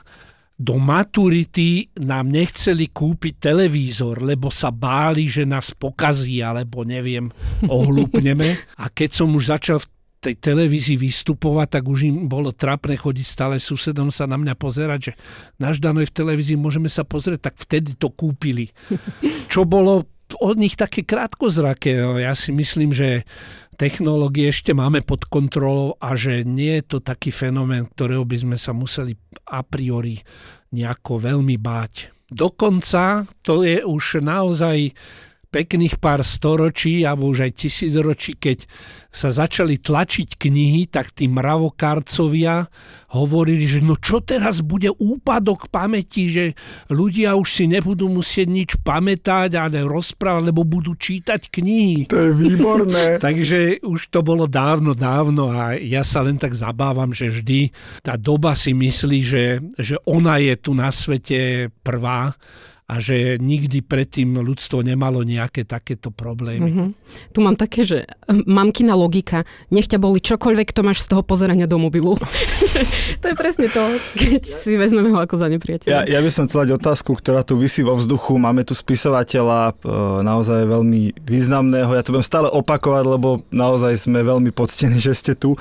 do 0.59 0.79
maturity 0.79 1.91
nám 2.03 2.35
nechceli 2.35 2.91
kúpiť 2.91 3.51
televízor, 3.51 4.23
lebo 4.23 4.51
sa 4.51 4.75
báli, 4.75 5.31
že 5.31 5.47
nás 5.47 5.71
pokazí, 5.75 6.43
alebo 6.43 6.83
neviem, 6.83 7.31
ohlúpneme. 7.67 8.59
A 8.83 8.91
keď 8.91 9.11
som 9.23 9.31
už 9.35 9.55
začal 9.55 9.79
v 9.79 9.91
tej 10.19 10.35
televízii 10.35 10.99
vystupovať, 10.99 11.79
tak 11.79 11.85
už 11.87 12.11
im 12.11 12.27
bolo 12.27 12.51
trapné 12.51 12.99
chodiť 12.99 13.27
stále 13.27 13.57
susedom 13.63 14.11
sa 14.11 14.27
na 14.27 14.35
mňa 14.35 14.55
pozerať, 14.59 15.01
že 15.11 15.13
náš 15.63 15.79
Dano 15.79 16.03
je 16.03 16.11
v 16.11 16.17
televízii, 16.19 16.59
môžeme 16.59 16.91
sa 16.91 17.07
pozrieť, 17.07 17.51
tak 17.51 17.55
vtedy 17.59 17.95
to 17.95 18.11
kúpili. 18.11 18.71
Čo 19.53 19.63
bolo 19.63 20.11
od 20.37 20.57
nich 20.61 20.77
také 20.77 21.07
krátkozraké. 21.07 22.05
No, 22.05 22.21
ja 22.21 22.37
si 22.37 22.53
myslím, 22.53 22.93
že 22.93 23.25
technológie 23.81 24.53
ešte 24.53 24.77
máme 24.77 25.01
pod 25.01 25.25
kontrolou 25.25 25.97
a 26.03 26.13
že 26.19 26.45
nie 26.45 26.83
je 26.83 26.85
to 26.85 26.99
taký 27.01 27.33
fenomén, 27.33 27.89
ktorého 27.89 28.27
by 28.29 28.37
sme 28.37 28.57
sa 28.61 28.77
museli 28.77 29.17
a 29.49 29.65
priori 29.65 30.21
nejako 30.75 31.17
veľmi 31.33 31.57
báť. 31.57 32.13
Dokonca 32.29 33.25
to 33.41 33.65
je 33.65 33.81
už 33.81 34.21
naozaj 34.21 34.93
pekných 35.49 35.97
pár 35.97 36.21
storočí 36.21 37.03
alebo 37.09 37.33
už 37.33 37.49
aj 37.49 37.53
tisícročí, 37.57 38.37
keď 38.37 38.69
sa 39.09 39.33
začali 39.33 39.81
tlačiť 39.81 40.37
knihy, 40.37 40.93
tak 40.93 41.17
tí 41.17 41.25
mravokárcovia 41.33 42.69
hovorili, 43.17 43.65
že 43.65 43.81
no 43.81 43.97
čo 43.97 44.21
teraz 44.21 44.61
bude 44.61 44.93
úpadok 44.93 45.73
pamäti, 45.73 46.29
že 46.29 46.45
ľudia 46.93 47.33
už 47.41 47.49
si 47.49 47.65
nebudú 47.65 48.13
musieť 48.13 48.49
nič 48.49 48.71
pamätať, 48.85 49.57
ale 49.57 49.81
rozprávať, 49.81 50.53
lebo 50.53 50.69
budú 50.69 50.93
čítať 50.93 51.49
knihy. 51.49 52.13
To 52.13 52.21
je 52.21 52.33
výborné. 52.37 53.17
Takže 53.25 53.81
už 53.81 54.13
to 54.13 54.21
bolo 54.21 54.45
dávno, 54.45 54.93
dávno 54.93 55.49
a 55.49 55.73
ja 55.81 56.05
sa 56.05 56.21
len 56.21 56.37
tak 56.37 56.53
zabávam, 56.53 57.17
že 57.17 57.33
vždy 57.33 57.73
tá 58.05 58.21
doba 58.21 58.53
si 58.53 58.77
myslí, 58.77 59.19
že, 59.25 59.45
že 59.81 59.97
ona 60.05 60.37
je 60.37 60.55
tu 60.61 60.77
na 60.77 60.93
svete 60.93 61.73
prvá 61.81 62.37
a 62.89 63.05
že 63.05 63.37
nikdy 63.37 63.85
predtým 63.85 64.41
ľudstvo 64.41 64.81
nemalo 64.81 65.21
nejaké 65.21 65.69
takéto 65.69 66.09
problémy. 66.09 66.73
Mm-hmm. 66.73 66.89
Tu 67.37 67.39
mám 67.45 67.53
také, 67.53 67.85
že 67.85 68.09
hm, 68.25 68.49
mamkina 68.49 68.97
logika, 68.97 69.45
nech 69.69 69.93
ťa 69.93 70.01
boli 70.01 70.25
čokoľvek, 70.25 70.73
to 70.73 70.81
máš 70.81 71.05
z 71.05 71.13
toho 71.13 71.21
pozerania 71.21 71.69
do 71.69 71.77
mobilu. 71.77 72.17
to 73.21 73.27
je 73.29 73.37
presne 73.37 73.69
to, 73.69 73.85
keď 74.17 74.41
si 74.41 74.81
vezmeme 74.81 75.13
ho 75.13 75.21
ako 75.21 75.37
za 75.37 75.53
nepriateľa. 75.53 75.93
Ja, 75.93 76.01
ja 76.09 76.21
by 76.25 76.31
som 76.33 76.49
chcel 76.49 76.65
dať 76.65 76.81
otázku, 76.81 77.13
ktorá 77.13 77.45
tu 77.45 77.61
vysí 77.61 77.85
vo 77.85 77.93
vzduchu. 77.93 78.41
Máme 78.41 78.65
tu 78.65 78.73
spisovateľa 78.73 79.77
e, 79.77 79.93
naozaj 80.25 80.65
veľmi 80.65 81.21
významného. 81.29 81.93
Ja 81.93 82.01
to 82.01 82.17
budem 82.17 82.25
stále 82.25 82.49
opakovať, 82.49 83.05
lebo 83.05 83.45
naozaj 83.53 84.01
sme 84.01 84.25
veľmi 84.25 84.49
poctení, 84.49 84.97
že 84.97 85.13
ste 85.13 85.37
tu. 85.37 85.61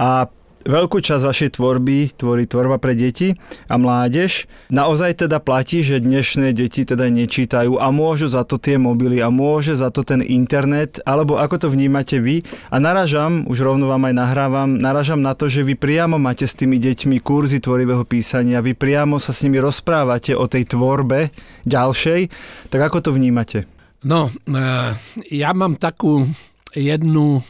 A 0.00 0.24
Veľkú 0.62 1.02
časť 1.02 1.26
vašej 1.26 1.50
tvorby 1.58 2.14
tvorí 2.14 2.46
tvorba 2.46 2.78
pre 2.78 2.94
deti 2.94 3.34
a 3.66 3.74
mládež. 3.74 4.46
Naozaj 4.70 5.26
teda 5.26 5.42
platí, 5.42 5.82
že 5.82 5.98
dnešné 5.98 6.54
deti 6.54 6.86
teda 6.86 7.10
nečítajú 7.10 7.82
a 7.82 7.90
môžu 7.90 8.30
za 8.30 8.46
to 8.46 8.62
tie 8.62 8.78
mobily 8.78 9.18
a 9.18 9.26
môže 9.26 9.74
za 9.74 9.90
to 9.90 10.06
ten 10.06 10.22
internet, 10.22 11.02
alebo 11.02 11.34
ako 11.42 11.66
to 11.66 11.68
vnímate 11.68 12.14
vy? 12.22 12.46
A 12.70 12.78
naražam, 12.78 13.42
už 13.50 13.58
rovno 13.66 13.90
vám 13.90 14.06
aj 14.06 14.14
nahrávam, 14.14 14.70
naražam 14.78 15.18
na 15.18 15.34
to, 15.34 15.50
že 15.50 15.66
vy 15.66 15.74
priamo 15.74 16.14
máte 16.22 16.46
s 16.46 16.54
tými 16.54 16.78
deťmi 16.78 17.18
kurzy 17.18 17.58
tvorivého 17.58 18.06
písania, 18.06 18.62
vy 18.62 18.78
priamo 18.78 19.18
sa 19.18 19.34
s 19.34 19.42
nimi 19.42 19.58
rozprávate 19.58 20.38
o 20.38 20.46
tej 20.46 20.70
tvorbe 20.70 21.34
ďalšej, 21.66 22.30
tak 22.70 22.80
ako 22.86 23.02
to 23.02 23.10
vnímate? 23.10 23.66
No, 24.06 24.30
eh, 24.30 24.90
ja 25.30 25.50
mám 25.54 25.74
takú 25.74 26.22
jednu, 26.70 27.42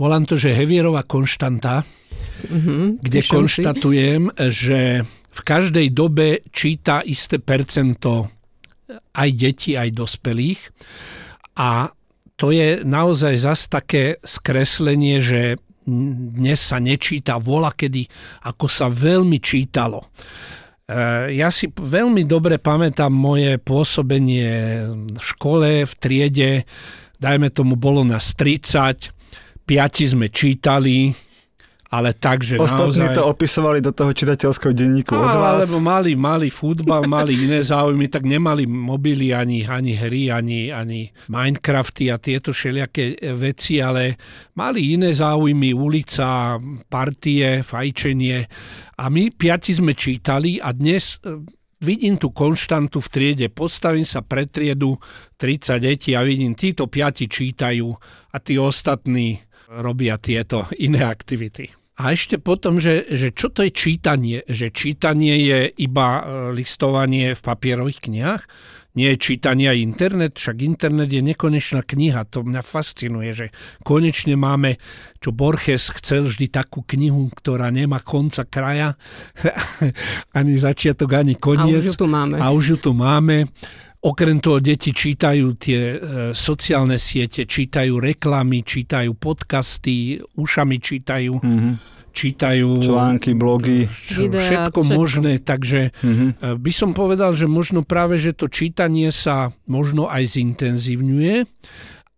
volám 0.00 0.24
to, 0.24 0.40
že 0.40 0.56
Hevierová 0.56 1.04
konštanta, 1.04 1.84
mm-hmm, 2.48 2.84
kde 3.02 3.20
konštatujem, 3.26 4.22
si. 4.30 4.48
že 4.50 4.80
v 5.32 5.40
každej 5.40 5.86
dobe 5.96 6.44
číta 6.52 7.00
isté 7.02 7.40
percento 7.40 8.28
aj 9.16 9.28
detí, 9.32 9.76
aj 9.78 9.90
dospelých 9.96 10.60
a 11.56 11.88
to 12.36 12.50
je 12.50 12.82
naozaj 12.82 13.34
zas 13.38 13.70
také 13.70 14.18
skreslenie, 14.24 15.22
že 15.22 15.60
dnes 15.86 16.58
sa 16.58 16.78
nečíta 16.78 17.38
vola 17.38 17.74
kedy, 17.74 18.06
ako 18.46 18.66
sa 18.70 18.86
veľmi 18.86 19.38
čítalo. 19.42 20.02
E, 20.02 20.06
ja 21.38 21.50
si 21.50 21.70
veľmi 21.70 22.22
dobre 22.26 22.58
pamätám 22.58 23.10
moje 23.10 23.58
pôsobenie 23.58 24.50
v 25.10 25.22
škole, 25.22 25.86
v 25.86 25.94
triede, 25.98 26.50
dajme 27.18 27.50
tomu 27.50 27.74
bolo 27.78 28.06
nás 28.06 28.34
30, 28.34 29.66
piati 29.66 30.04
sme 30.06 30.30
čítali, 30.30 31.14
ale 31.92 32.16
tak, 32.16 32.40
že 32.40 32.56
Ostatní 32.56 33.04
naozaj... 33.04 33.20
to 33.20 33.28
opisovali 33.28 33.84
do 33.84 33.92
toho 33.92 34.16
čitateľského 34.16 34.72
denníku 34.72 35.12
od 35.12 35.28
vás. 35.28 35.68
Alebo 35.68 35.76
mali, 35.84 36.16
mali 36.16 36.48
futbal, 36.48 37.04
mali 37.04 37.36
iné 37.36 37.60
záujmy, 37.60 38.08
tak 38.08 38.24
nemali 38.24 38.64
mobily, 38.64 39.36
ani, 39.36 39.68
ani 39.68 39.92
hry, 40.00 40.32
ani, 40.32 40.72
ani 40.72 41.12
Minecrafty 41.28 42.08
a 42.08 42.16
tieto 42.16 42.56
všelijaké 42.56 43.20
veci, 43.36 43.84
ale 43.84 44.16
mali 44.56 44.96
iné 44.96 45.12
záujmy, 45.12 45.76
ulica, 45.76 46.56
partie, 46.88 47.60
fajčenie. 47.60 48.40
A 48.96 49.12
my 49.12 49.28
piati 49.28 49.76
sme 49.76 49.92
čítali 49.92 50.64
a 50.64 50.72
dnes 50.72 51.20
e, 51.20 51.44
vidím 51.84 52.16
tú 52.16 52.32
konštantu 52.32 53.04
v 53.04 53.08
triede, 53.12 53.46
postavím 53.52 54.08
sa 54.08 54.24
pred 54.24 54.48
triedu 54.48 54.96
30 55.36 55.76
detí 55.76 56.16
a 56.16 56.24
vidím, 56.24 56.56
títo 56.56 56.88
piati 56.88 57.28
čítajú 57.28 57.88
a 58.32 58.36
tí 58.40 58.56
ostatní 58.56 59.44
robia 59.68 60.16
tieto 60.16 60.64
iné 60.80 61.04
aktivity. 61.04 61.81
A 62.00 62.16
ešte 62.16 62.40
potom, 62.40 62.80
že, 62.80 63.04
že 63.12 63.36
čo 63.36 63.52
to 63.52 63.60
je 63.60 63.68
čítanie? 63.68 64.40
Že 64.48 64.66
čítanie 64.72 65.36
je 65.44 65.60
iba 65.76 66.08
e, 66.16 66.22
listovanie 66.56 67.36
v 67.36 67.40
papierových 67.44 68.08
knihách? 68.08 68.42
Nie 68.96 69.16
je 69.16 69.20
čítanie 69.20 69.68
aj 69.68 69.78
internet? 69.80 70.32
Však 70.40 70.64
internet 70.64 71.12
je 71.12 71.20
nekonečná 71.20 71.84
kniha. 71.84 72.28
To 72.32 72.48
mňa 72.48 72.64
fascinuje, 72.64 73.36
že 73.36 73.46
konečne 73.84 74.40
máme, 74.40 74.80
čo 75.20 75.36
Borges 75.36 75.92
chcel 75.92 76.28
vždy 76.28 76.48
takú 76.48 76.80
knihu, 76.84 77.28
ktorá 77.32 77.68
nemá 77.68 78.00
konca 78.00 78.48
kraja, 78.48 78.96
ani 80.38 80.56
začiatok, 80.56 81.12
ani 81.12 81.36
koniec. 81.36 81.76
A 81.76 81.84
už 81.84 81.88
ju 81.92 81.96
tu 81.96 82.08
máme. 82.08 82.36
A 82.40 82.46
už 82.52 82.64
ju 82.64 82.76
tu 82.80 82.92
máme. 82.96 83.48
Okrem 84.02 84.42
toho 84.42 84.58
deti 84.58 84.90
čítajú 84.90 85.54
tie 85.54 85.94
e, 85.94 85.96
sociálne 86.34 86.98
siete, 86.98 87.46
čítajú 87.46 88.02
reklamy, 88.02 88.66
čítajú 88.66 89.14
podcasty, 89.14 90.18
ušami 90.34 90.82
čítajú, 90.82 91.38
mm-hmm. 91.38 91.74
čítajú 92.10 92.82
články, 92.82 93.38
blogy, 93.38 93.86
čo, 93.86 94.26
Videa, 94.26 94.42
všetko, 94.42 94.82
všetko 94.82 94.98
možné. 94.98 95.32
Takže 95.38 95.94
mm-hmm. 95.94 96.58
by 96.58 96.72
som 96.74 96.98
povedal, 96.98 97.38
že 97.38 97.46
možno 97.46 97.86
práve, 97.86 98.18
že 98.18 98.34
to 98.34 98.50
čítanie 98.50 99.14
sa 99.14 99.54
možno 99.70 100.10
aj 100.10 100.34
zintenzívňuje, 100.34 101.46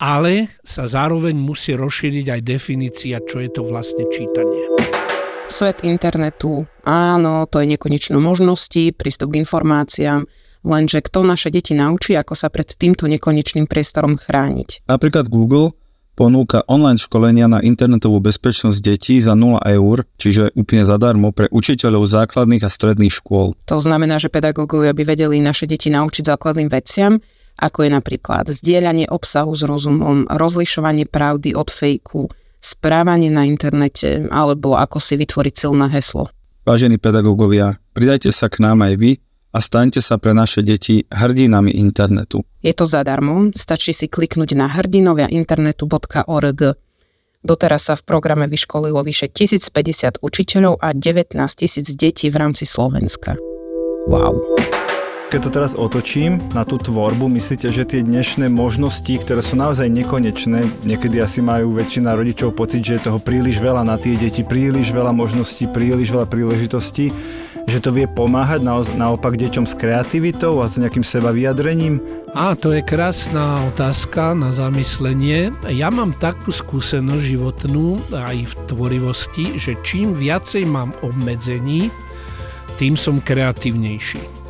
ale 0.00 0.48
sa 0.64 0.88
zároveň 0.88 1.36
musí 1.36 1.76
rozšíriť 1.76 2.32
aj 2.32 2.40
definícia, 2.48 3.20
čo 3.20 3.44
je 3.44 3.52
to 3.52 3.60
vlastne 3.60 4.08
čítanie. 4.08 4.72
Svet 5.52 5.84
internetu, 5.84 6.64
áno, 6.88 7.44
to 7.44 7.60
je 7.60 7.76
nekonečno 7.76 8.16
možností, 8.24 8.96
prístup 8.96 9.36
k 9.36 9.44
informáciám, 9.44 10.24
Lenže 10.64 11.04
kto 11.04 11.28
naše 11.28 11.52
deti 11.52 11.76
naučí, 11.76 12.16
ako 12.16 12.32
sa 12.32 12.48
pred 12.48 12.66
týmto 12.72 13.04
nekonečným 13.04 13.68
priestorom 13.68 14.16
chrániť? 14.16 14.88
Napríklad 14.88 15.28
Google 15.28 15.76
ponúka 16.16 16.64
online 16.70 16.96
školenia 16.96 17.50
na 17.50 17.60
internetovú 17.60 18.22
bezpečnosť 18.22 18.78
detí 18.80 19.20
za 19.20 19.36
0 19.36 19.60
eur, 19.60 20.08
čiže 20.16 20.54
úplne 20.56 20.86
zadarmo 20.86 21.34
pre 21.34 21.50
učiteľov 21.50 22.06
základných 22.06 22.64
a 22.64 22.70
stredných 22.70 23.12
škôl. 23.12 23.52
To 23.68 23.78
znamená, 23.82 24.16
že 24.16 24.32
pedagógovia 24.32 24.94
by 24.94 25.04
vedeli 25.04 25.42
naše 25.44 25.68
deti 25.68 25.92
naučiť 25.92 26.24
základným 26.24 26.70
veciam, 26.70 27.18
ako 27.60 27.86
je 27.86 27.90
napríklad 27.92 28.50
zdieľanie 28.50 29.10
obsahu 29.10 29.54
s 29.54 29.62
rozumom, 29.62 30.26
rozlišovanie 30.26 31.06
pravdy 31.06 31.54
od 31.54 31.70
fejku, 31.70 32.26
správanie 32.58 33.30
na 33.30 33.46
internete 33.46 34.26
alebo 34.32 34.74
ako 34.74 34.98
si 34.98 35.20
vytvoriť 35.20 35.54
silné 35.54 35.86
heslo. 35.92 36.30
Vážení 36.64 36.96
pedagógovia, 36.96 37.76
pridajte 37.92 38.32
sa 38.32 38.48
k 38.48 38.64
nám 38.64 38.80
aj 38.88 38.94
vy 38.96 39.10
a 39.54 39.62
staňte 39.62 40.02
sa 40.02 40.18
pre 40.18 40.34
naše 40.34 40.66
deti 40.66 41.06
hrdinami 41.14 41.70
internetu. 41.78 42.42
Je 42.58 42.74
to 42.74 42.82
zadarmo, 42.82 43.54
stačí 43.54 43.94
si 43.94 44.10
kliknúť 44.10 44.58
na 44.58 44.66
hrdinovia.internetu.org. 44.66 46.60
Doteraz 47.44 47.86
sa 47.86 47.94
v 47.94 48.02
programe 48.02 48.50
vyškolilo 48.50 48.98
vyše 49.06 49.30
1050 49.30 50.18
učiteľov 50.24 50.82
a 50.82 50.90
19 50.90 51.38
tisíc 51.54 51.86
detí 51.94 52.32
v 52.32 52.36
rámci 52.40 52.66
Slovenska. 52.66 53.38
Wow. 54.10 54.34
Keď 55.34 55.40
to 55.40 55.50
teraz 55.50 55.72
otočím 55.74 56.38
na 56.54 56.62
tú 56.62 56.78
tvorbu, 56.78 57.26
myslíte, 57.26 57.66
že 57.66 57.82
tie 57.82 58.06
dnešné 58.06 58.46
možnosti, 58.46 59.10
ktoré 59.18 59.42
sú 59.42 59.58
naozaj 59.58 59.90
nekonečné, 59.90 60.62
niekedy 60.86 61.18
asi 61.18 61.42
majú 61.42 61.74
väčšina 61.74 62.14
rodičov 62.14 62.54
pocit, 62.54 62.86
že 62.86 62.96
je 62.96 63.10
toho 63.10 63.18
príliš 63.18 63.58
veľa 63.58 63.82
na 63.82 63.98
tie 63.98 64.14
deti, 64.14 64.46
príliš 64.46 64.94
veľa 64.94 65.10
možností, 65.10 65.66
príliš 65.66 66.14
veľa 66.14 66.30
príležitostí, 66.30 67.10
že 67.64 67.80
to 67.80 67.90
vie 67.92 68.04
pomáhať 68.04 68.60
naopak 68.94 69.40
deťom 69.40 69.64
s 69.64 69.74
kreativitou 69.74 70.60
a 70.60 70.68
s 70.68 70.76
nejakým 70.76 71.02
seba 71.02 71.32
vyjadrením? 71.32 71.98
Á, 72.36 72.56
to 72.56 72.76
je 72.76 72.84
krásna 72.84 73.64
otázka 73.68 74.36
na 74.36 74.52
zamyslenie. 74.52 75.52
Ja 75.72 75.88
mám 75.88 76.12
takú 76.20 76.52
skúsenosť 76.52 77.24
životnú 77.24 77.98
aj 78.12 78.36
v 78.48 78.54
tvorivosti, 78.68 79.56
že 79.56 79.76
čím 79.80 80.12
viacej 80.12 80.68
mám 80.68 80.92
obmedzení, 81.00 81.88
tým 82.76 82.98
som 82.98 83.22
kreatívnejší 83.22 84.44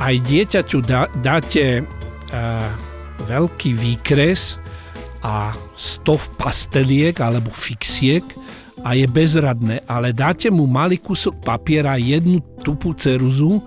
aj 0.00 0.14
dieťaťu 0.28 0.78
dá, 0.84 1.08
dáte 1.24 1.80
uh, 1.82 2.68
veľký 3.24 3.72
výkres 3.76 4.60
a 5.24 5.52
stov 5.74 6.28
pasteliek 6.36 7.16
alebo 7.18 7.48
fixiek 7.50 8.24
a 8.86 8.94
je 8.94 9.06
bezradné, 9.10 9.82
ale 9.90 10.14
dáte 10.14 10.46
mu 10.46 10.70
malý 10.70 11.02
kúsok 11.02 11.42
papiera, 11.42 11.98
jednu 11.98 12.38
tupú 12.62 12.94
ceruzu 12.94 13.58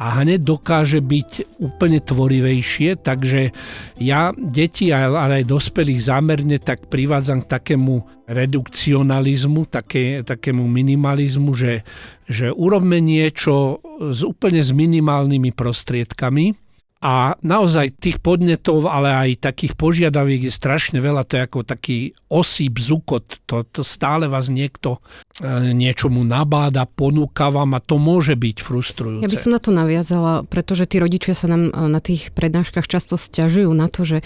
a 0.00 0.24
hneď 0.24 0.40
dokáže 0.40 1.04
byť 1.04 1.60
úplne 1.60 2.00
tvorivejšie, 2.00 2.96
takže 3.04 3.52
ja 4.00 4.32
deti, 4.34 4.88
ale 4.88 5.44
aj 5.44 5.52
dospelých 5.52 6.00
zámerne 6.08 6.56
tak 6.58 6.88
privádzam 6.88 7.44
k 7.44 7.50
takému 7.60 8.24
redukcionalizmu, 8.24 9.68
také, 9.68 10.24
takému 10.24 10.64
minimalizmu, 10.64 11.52
že, 11.52 11.84
že 12.24 12.48
urobme 12.48 13.04
niečo 13.04 13.84
s 14.00 14.24
úplne 14.24 14.64
s 14.64 14.72
minimálnymi 14.72 15.52
prostriedkami 15.52 16.63
a 17.04 17.36
naozaj 17.44 18.00
tých 18.00 18.16
podnetov, 18.24 18.88
ale 18.88 19.12
aj 19.12 19.52
takých 19.52 19.76
požiadaviek 19.76 20.48
je 20.48 20.52
strašne 20.56 21.04
veľa. 21.04 21.28
To 21.28 21.36
je 21.36 21.42
ako 21.44 21.60
taký 21.60 21.98
osýp, 22.32 22.80
zukot. 22.80 23.44
To, 23.44 23.60
to 23.60 23.84
stále 23.84 24.24
vás 24.24 24.48
niekto 24.48 25.04
e, 25.44 25.76
niečomu 25.76 26.24
nabáda, 26.24 26.88
ponúka 26.88 27.52
vám 27.52 27.76
a 27.76 27.84
to 27.84 28.00
môže 28.00 28.40
byť 28.40 28.56
frustrujúce. 28.64 29.20
Ja 29.20 29.28
by 29.28 29.36
som 29.36 29.52
na 29.52 29.60
to 29.60 29.68
naviazala, 29.68 30.48
pretože 30.48 30.88
tí 30.88 30.96
rodičia 30.96 31.36
sa 31.36 31.52
nám 31.52 31.68
e, 31.68 31.92
na 31.92 32.00
tých 32.00 32.32
prednáškach 32.32 32.88
často 32.88 33.20
stiažujú 33.20 33.68
na 33.76 33.92
to, 33.92 34.08
že 34.08 34.18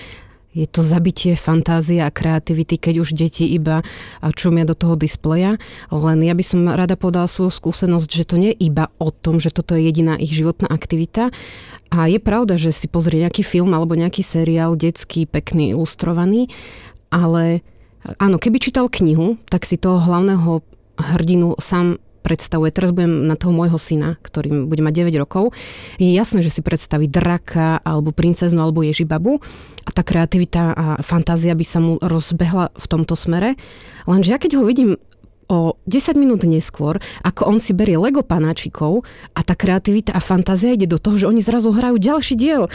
je 0.58 0.66
to 0.66 0.82
zabitie 0.82 1.38
fantázia 1.38 2.10
a 2.10 2.14
kreativity, 2.14 2.82
keď 2.82 3.06
už 3.06 3.14
deti 3.14 3.46
iba 3.46 3.86
čumia 4.34 4.66
do 4.66 4.74
toho 4.74 4.98
displeja. 4.98 5.54
Len 5.94 6.18
ja 6.26 6.34
by 6.34 6.42
som 6.42 6.66
rada 6.66 6.98
podala 6.98 7.30
svoju 7.30 7.54
skúsenosť, 7.54 8.08
že 8.10 8.26
to 8.26 8.36
nie 8.42 8.50
je 8.58 8.66
iba 8.66 8.90
o 8.98 9.14
tom, 9.14 9.38
že 9.38 9.54
toto 9.54 9.78
je 9.78 9.86
jediná 9.86 10.18
ich 10.18 10.34
životná 10.34 10.66
aktivita, 10.66 11.30
a 11.88 12.04
je 12.04 12.20
pravda, 12.20 12.60
že 12.60 12.68
si 12.68 12.84
pozrie 12.84 13.24
nejaký 13.24 13.40
film 13.40 13.72
alebo 13.72 13.96
nejaký 13.96 14.20
seriál 14.20 14.76
detský, 14.76 15.24
pekný, 15.24 15.72
ilustrovaný, 15.72 16.52
ale 17.08 17.64
áno, 18.20 18.36
keby 18.36 18.60
čítal 18.60 18.92
knihu, 18.92 19.40
tak 19.48 19.64
si 19.64 19.80
toho 19.80 19.96
hlavného 19.96 20.60
hrdinu 21.00 21.56
sám 21.56 21.96
predstavuje. 22.20 22.74
Teraz 22.74 22.90
budem 22.92 23.30
na 23.30 23.38
toho 23.38 23.54
môjho 23.54 23.78
syna, 23.78 24.20
ktorý 24.20 24.66
bude 24.66 24.82
mať 24.82 25.08
9 25.08 25.22
rokov. 25.22 25.56
Je 25.96 26.10
jasné, 26.12 26.42
že 26.44 26.50
si 26.50 26.60
predstaví 26.60 27.08
draka, 27.08 27.80
alebo 27.82 28.12
princeznu, 28.12 28.60
alebo 28.60 28.84
ježibabu 28.84 29.40
a 29.86 29.90
tá 29.90 30.04
kreativita 30.04 30.76
a 30.76 30.86
fantázia 31.00 31.56
by 31.56 31.64
sa 31.64 31.80
mu 31.80 31.96
rozbehla 31.96 32.74
v 32.76 32.86
tomto 32.86 33.16
smere. 33.16 33.56
Lenže 34.04 34.32
ja 34.34 34.38
keď 34.38 34.60
ho 34.60 34.68
vidím 34.68 35.00
o 35.48 35.80
10 35.88 36.20
minút 36.20 36.44
neskôr, 36.44 37.00
ako 37.24 37.48
on 37.48 37.56
si 37.56 37.72
berie 37.72 37.96
Lego 37.96 38.20
panáčikov 38.20 39.08
a 39.32 39.40
tá 39.40 39.56
kreativita 39.56 40.12
a 40.12 40.20
fantázia 40.20 40.76
ide 40.76 40.84
do 40.84 41.00
toho, 41.00 41.16
že 41.16 41.28
oni 41.28 41.40
zrazu 41.40 41.72
hrajú 41.72 41.96
ďalší 41.96 42.36
diel 42.36 42.68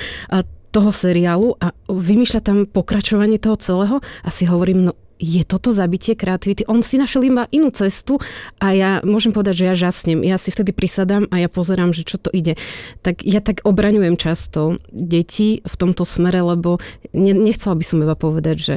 toho 0.74 0.90
seriálu 0.90 1.54
a 1.62 1.70
vymýšľa 1.86 2.42
tam 2.42 2.66
pokračovanie 2.66 3.38
toho 3.38 3.54
celého 3.62 4.02
a 4.02 4.30
si 4.34 4.50
hovorím, 4.50 4.90
no 4.90 4.98
je 5.20 5.42
toto 5.46 5.72
zabitie 5.72 6.18
kreativity. 6.18 6.66
On 6.68 6.82
si 6.82 6.98
našiel 6.98 7.30
iba 7.30 7.46
inú 7.54 7.70
cestu 7.70 8.20
a 8.58 8.74
ja 8.74 8.92
môžem 9.06 9.32
povedať, 9.32 9.64
že 9.64 9.66
ja 9.70 9.76
žasnem. 9.76 10.20
Ja 10.26 10.38
si 10.42 10.50
vtedy 10.50 10.74
prisadám 10.76 11.30
a 11.30 11.40
ja 11.40 11.50
pozerám, 11.50 11.94
že 11.96 12.04
čo 12.04 12.18
to 12.20 12.34
ide. 12.34 12.60
Tak 13.06 13.22
ja 13.24 13.40
tak 13.40 13.64
obraňujem 13.64 14.20
často 14.20 14.82
deti 14.92 15.64
v 15.64 15.76
tomto 15.78 16.04
smere, 16.04 16.44
lebo 16.44 16.82
nechcela 17.14 17.78
by 17.78 17.86
som 17.86 18.04
iba 18.04 18.16
povedať, 18.18 18.58
že 18.60 18.76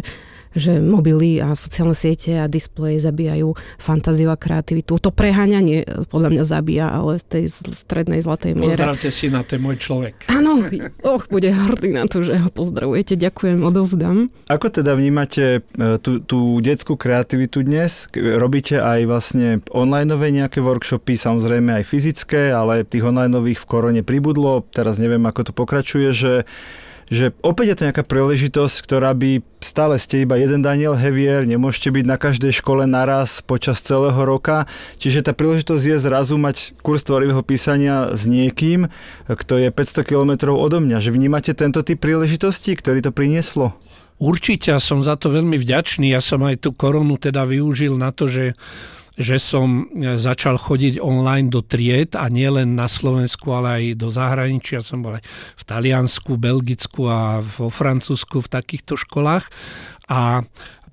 že 0.56 0.80
mobily 0.82 1.38
a 1.38 1.52
sociálne 1.52 1.94
siete 1.94 2.40
a 2.40 2.48
displeje 2.50 3.04
zabíjajú 3.04 3.54
fantáziu 3.76 4.32
a 4.32 4.36
kreativitu. 4.40 4.98
To 4.98 5.12
preháňanie 5.12 5.84
podľa 6.08 6.32
mňa 6.32 6.44
zabíja, 6.48 6.86
ale 6.90 7.20
v 7.20 7.24
tej 7.28 7.44
strednej 7.52 8.24
zlatej 8.24 8.56
miere. 8.56 8.74
Pozdravte 8.74 9.12
si 9.12 9.28
na 9.28 9.44
ten 9.44 9.60
môj 9.60 9.76
človek. 9.78 10.26
Áno, 10.32 10.64
och, 11.04 11.28
bude 11.28 11.52
hrdý 11.52 11.92
na 11.92 12.08
to, 12.08 12.24
že 12.24 12.40
ho 12.40 12.50
pozdravujete. 12.50 13.20
Ďakujem, 13.20 13.62
odovzdám. 13.62 14.32
Ako 14.48 14.72
teda 14.72 14.96
vnímate 14.96 15.60
e, 15.60 16.00
tú, 16.00 16.24
tú 16.24 16.58
detskú 16.64 16.96
kreativitu 16.96 17.60
dnes? 17.60 18.08
Robíte 18.16 18.80
aj 18.80 19.04
vlastne 19.04 19.60
online 19.70 20.08
nejaké 20.16 20.64
workshopy, 20.64 21.20
samozrejme 21.20 21.82
aj 21.82 21.84
fyzické, 21.84 22.50
ale 22.50 22.82
tých 22.88 23.04
online 23.04 23.36
v 23.36 23.68
korone 23.68 24.00
pribudlo. 24.00 24.64
Teraz 24.72 24.96
neviem, 24.96 25.22
ako 25.28 25.50
to 25.50 25.52
pokračuje, 25.52 26.08
že 26.16 26.32
že 27.06 27.30
opäť 27.42 27.66
je 27.72 27.76
to 27.78 27.86
nejaká 27.90 28.04
príležitosť, 28.06 28.76
ktorá 28.82 29.14
by 29.14 29.42
stále 29.62 29.94
ste 29.98 30.26
iba 30.26 30.34
jeden 30.38 30.62
Daniel 30.62 30.98
Hevier, 30.98 31.46
nemôžete 31.46 31.94
byť 31.94 32.04
na 32.06 32.18
každej 32.18 32.52
škole 32.58 32.86
naraz 32.86 33.42
počas 33.42 33.78
celého 33.82 34.18
roka, 34.26 34.66
čiže 34.98 35.26
tá 35.26 35.32
príležitosť 35.34 35.84
je 35.86 35.96
zrazu 36.02 36.34
mať 36.38 36.74
kurz 36.82 37.06
tvorivého 37.06 37.42
písania 37.46 38.10
s 38.14 38.26
niekým, 38.26 38.90
kto 39.26 39.54
je 39.62 39.68
500 39.70 40.02
km 40.02 40.32
odo 40.54 40.82
mňa, 40.82 40.98
že 40.98 41.14
vnímate 41.14 41.54
tento 41.54 41.82
typ 41.86 41.98
príležitosti, 42.02 42.74
ktorý 42.74 43.02
to 43.02 43.14
prinieslo? 43.14 43.74
Určite 44.16 44.72
som 44.80 45.04
za 45.04 45.20
to 45.20 45.28
veľmi 45.28 45.60
vďačný. 45.60 46.08
Ja 46.08 46.24
som 46.24 46.40
aj 46.40 46.64
tú 46.64 46.72
koronu 46.72 47.20
teda 47.20 47.44
využil 47.44 48.00
na 48.00 48.08
to, 48.16 48.32
že 48.32 48.56
že 49.16 49.40
som 49.40 49.88
e, 49.88 50.20
začal 50.20 50.60
chodiť 50.60 51.00
online 51.00 51.48
do 51.48 51.64
tried 51.64 52.12
a 52.12 52.28
nielen 52.28 52.76
na 52.76 52.84
Slovensku, 52.86 53.48
ale 53.56 53.68
aj 53.68 53.84
do 53.96 54.08
zahraničia. 54.12 54.84
Som 54.84 55.00
bol 55.00 55.16
aj 55.16 55.24
v 55.56 55.62
Taliansku, 55.64 56.36
Belgicku 56.36 57.08
a 57.08 57.40
vo 57.40 57.72
Francúzsku 57.72 58.44
v 58.44 58.52
takýchto 58.52 59.00
školách. 59.00 59.48
A 60.12 60.44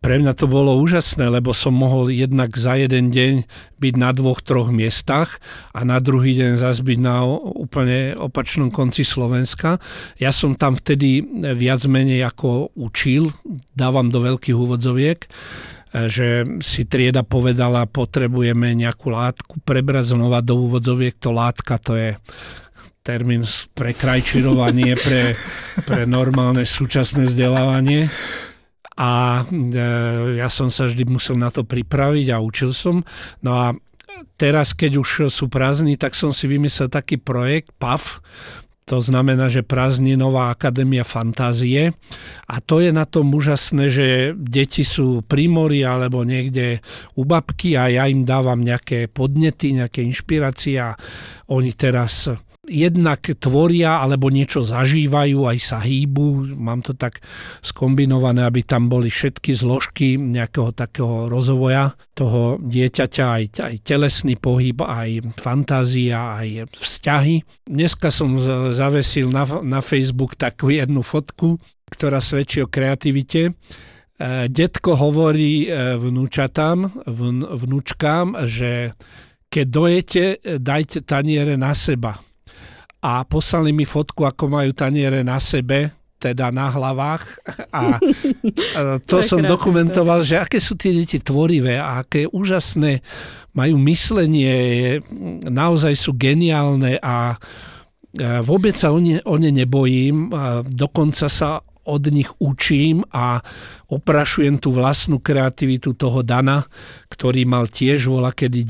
pre 0.04 0.20
mňa 0.20 0.36
to 0.36 0.52
bolo 0.52 0.76
úžasné, 0.84 1.32
lebo 1.32 1.56
som 1.56 1.72
mohol 1.72 2.12
jednak 2.12 2.52
za 2.60 2.76
jeden 2.76 3.08
deň 3.08 3.48
byť 3.80 3.94
na 3.96 4.12
dvoch, 4.12 4.44
troch 4.44 4.68
miestach 4.68 5.40
a 5.72 5.88
na 5.88 6.04
druhý 6.04 6.36
deň 6.36 6.60
zase 6.60 6.84
byť 6.84 7.00
na 7.00 7.24
úplne 7.40 8.12
opačnom 8.20 8.68
konci 8.68 9.08
Slovenska. 9.08 9.80
Ja 10.20 10.36
som 10.36 10.60
tam 10.60 10.76
vtedy 10.76 11.24
viac 11.56 11.88
menej 11.88 12.20
ako 12.28 12.76
učil, 12.76 13.32
dávam 13.80 14.12
do 14.12 14.20
veľkých 14.20 14.60
úvodzoviek 14.60 15.24
že 15.94 16.42
si 16.66 16.90
trieda 16.90 17.22
povedala, 17.22 17.86
potrebujeme 17.86 18.74
nejakú 18.74 19.14
látku 19.14 19.62
prebrať 19.62 20.18
znova 20.18 20.42
do 20.42 20.58
úvodzoviek. 20.58 21.22
To 21.22 21.30
látka 21.30 21.78
to 21.78 21.94
je 21.94 22.10
termín 23.06 23.44
pre 23.76 23.92
krajčirovanie, 23.94 24.96
pre, 24.96 25.38
pre 25.86 26.10
normálne 26.10 26.66
súčasné 26.66 27.30
vzdelávanie. 27.30 28.08
A 28.96 29.44
e, 29.44 30.38
ja 30.40 30.48
som 30.48 30.72
sa 30.74 30.88
vždy 30.88 31.06
musel 31.10 31.36
na 31.38 31.52
to 31.52 31.68
pripraviť 31.68 32.28
a 32.32 32.42
učil 32.42 32.72
som. 32.72 33.04
No 33.44 33.52
a 33.54 33.66
teraz, 34.40 34.72
keď 34.72 34.98
už 34.98 35.10
sú 35.34 35.52
prázdni, 35.52 36.00
tak 36.00 36.16
som 36.16 36.32
si 36.32 36.48
vymyslel 36.48 36.90
taký 36.90 37.20
projekt 37.20 37.76
PAF, 37.78 38.24
to 38.84 39.00
znamená, 39.00 39.48
že 39.48 39.64
Nová 40.20 40.52
akadémia 40.52 41.08
fantázie. 41.08 41.96
A 42.52 42.60
to 42.60 42.84
je 42.84 42.92
na 42.92 43.08
tom 43.08 43.32
úžasné, 43.32 43.88
že 43.88 44.08
deti 44.36 44.84
sú 44.84 45.24
pri 45.24 45.48
mori 45.48 45.88
alebo 45.88 46.28
niekde 46.28 46.84
u 47.16 47.24
babky 47.24 47.80
a 47.80 47.88
ja 47.88 48.04
im 48.12 48.28
dávam 48.28 48.60
nejaké 48.60 49.08
podnety, 49.08 49.80
nejaké 49.80 50.04
inšpirácie 50.04 50.84
a 50.84 50.96
oni 51.48 51.72
teraz 51.74 52.28
jednak 52.64 53.28
tvoria 53.44 54.00
alebo 54.00 54.32
niečo 54.32 54.64
zažívajú, 54.64 55.52
aj 55.52 55.58
sa 55.60 55.80
hýbu. 55.84 56.56
Mám 56.56 56.88
to 56.88 56.96
tak 56.96 57.20
skombinované, 57.60 58.48
aby 58.48 58.64
tam 58.64 58.88
boli 58.88 59.12
všetky 59.12 59.52
zložky 59.52 60.16
nejakého 60.16 60.72
takého 60.72 61.28
rozvoja 61.28 61.92
toho 62.16 62.56
dieťaťa, 62.64 63.26
aj, 63.28 63.44
aj 63.60 63.76
telesný 63.84 64.40
pohyb, 64.40 64.80
aj 64.80 65.36
fantázia, 65.36 66.40
aj 66.40 66.72
vzťahy. 66.72 67.68
Dneska 67.68 68.08
som 68.16 68.40
zavesil 68.72 69.28
na, 69.28 69.44
na 69.60 69.84
Facebook 69.84 70.40
takú 70.40 70.72
jednu 70.72 71.04
fotku, 71.04 71.60
ktorá 71.92 72.24
svedčí 72.24 72.64
o 72.64 72.72
kreativite. 72.72 73.52
E, 73.52 73.52
detko 74.48 74.96
hovorí 74.96 75.68
e, 75.68 76.00
vnúčatám, 76.00 77.04
vnúčkám, 77.60 78.48
že 78.48 78.96
keď 79.52 79.66
dojete, 79.68 80.24
dajte 80.64 81.04
taniere 81.04 81.60
na 81.60 81.76
seba 81.76 82.18
a 83.04 83.28
poslali 83.28 83.76
mi 83.76 83.84
fotku, 83.84 84.24
ako 84.24 84.48
majú 84.48 84.72
taniere 84.72 85.28
na 85.28 85.36
sebe, 85.44 85.92
teda 86.24 86.56
na 86.56 86.72
hlavách. 86.72 87.24
A 87.76 88.00
to, 89.12 89.20
to 89.20 89.28
som 89.28 89.44
dokumentoval, 89.44 90.24
že 90.24 90.40
aké 90.40 90.64
sú 90.64 90.80
tie 90.80 90.96
deti 90.96 91.20
tvorivé 91.20 91.76
a 91.76 92.08
aké 92.08 92.24
úžasné 92.32 93.04
majú 93.52 93.76
myslenie, 93.84 95.04
naozaj 95.52 95.94
sú 96.00 96.16
geniálne 96.16 96.96
a 97.04 97.36
vôbec 98.48 98.78
sa 98.80 98.96
o 98.96 99.04
ne, 99.04 99.20
o 99.28 99.36
ne 99.36 99.52
nebojím, 99.52 100.32
dokonca 100.72 101.28
sa 101.28 101.60
od 101.84 102.04
nich 102.08 102.32
učím 102.40 103.04
a 103.12 103.44
oprašujem 103.92 104.56
tú 104.56 104.72
vlastnú 104.72 105.20
kreativitu 105.20 105.92
toho 106.00 106.24
Dana, 106.24 106.64
ktorý 107.12 107.44
mal 107.44 107.68
tiež 107.68 108.08
vola 108.08 108.32
kedy 108.32 108.64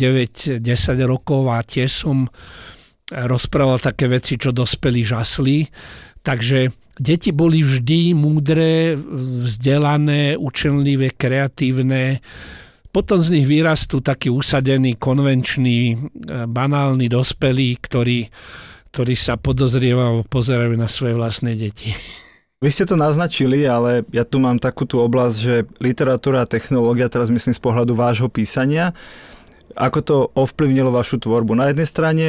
9-10 0.57 0.65
rokov 1.05 1.45
a 1.53 1.61
tiež 1.61 1.91
som 1.93 2.25
rozprával 3.13 3.77
také 3.77 4.09
veci, 4.09 4.41
čo 4.41 4.49
dospelí 4.49 5.05
žasli. 5.05 5.69
Takže 6.25 6.73
deti 6.97 7.29
boli 7.29 7.61
vždy 7.61 8.17
múdre, 8.17 8.97
vzdelané, 9.45 10.33
učenlivé, 10.35 11.13
kreatívne. 11.13 12.19
Potom 12.93 13.17
z 13.17 13.33
nich 13.33 13.49
vyrastú 13.49 14.01
takí 14.01 14.29
usadení, 14.29 14.97
konvenční, 14.97 16.09
banálni 16.49 17.09
dospelí, 17.09 17.77
ktorí, 17.81 18.29
ktorí 18.93 19.13
sa 19.17 19.37
podozrievajú, 19.37 20.29
pozerajú 20.29 20.77
na 20.77 20.85
svoje 20.85 21.17
vlastné 21.17 21.57
deti. 21.57 21.93
Vy 22.63 22.69
ste 22.71 22.87
to 22.87 22.95
naznačili, 22.95 23.67
ale 23.67 24.07
ja 24.15 24.23
tu 24.23 24.39
mám 24.39 24.55
takú 24.55 24.87
tú 24.87 25.03
oblasť, 25.03 25.35
že 25.35 25.67
literatúra 25.83 26.45
a 26.45 26.47
technológia, 26.47 27.11
teraz 27.11 27.27
myslím 27.27 27.51
z 27.51 27.59
pohľadu 27.59 27.91
vášho 27.91 28.31
písania, 28.31 28.95
ako 29.75 29.99
to 29.99 30.15
ovplyvnilo 30.37 30.93
vašu 30.93 31.17
tvorbu? 31.19 31.57
Na 31.57 31.73
jednej 31.73 31.89
strane 31.89 32.25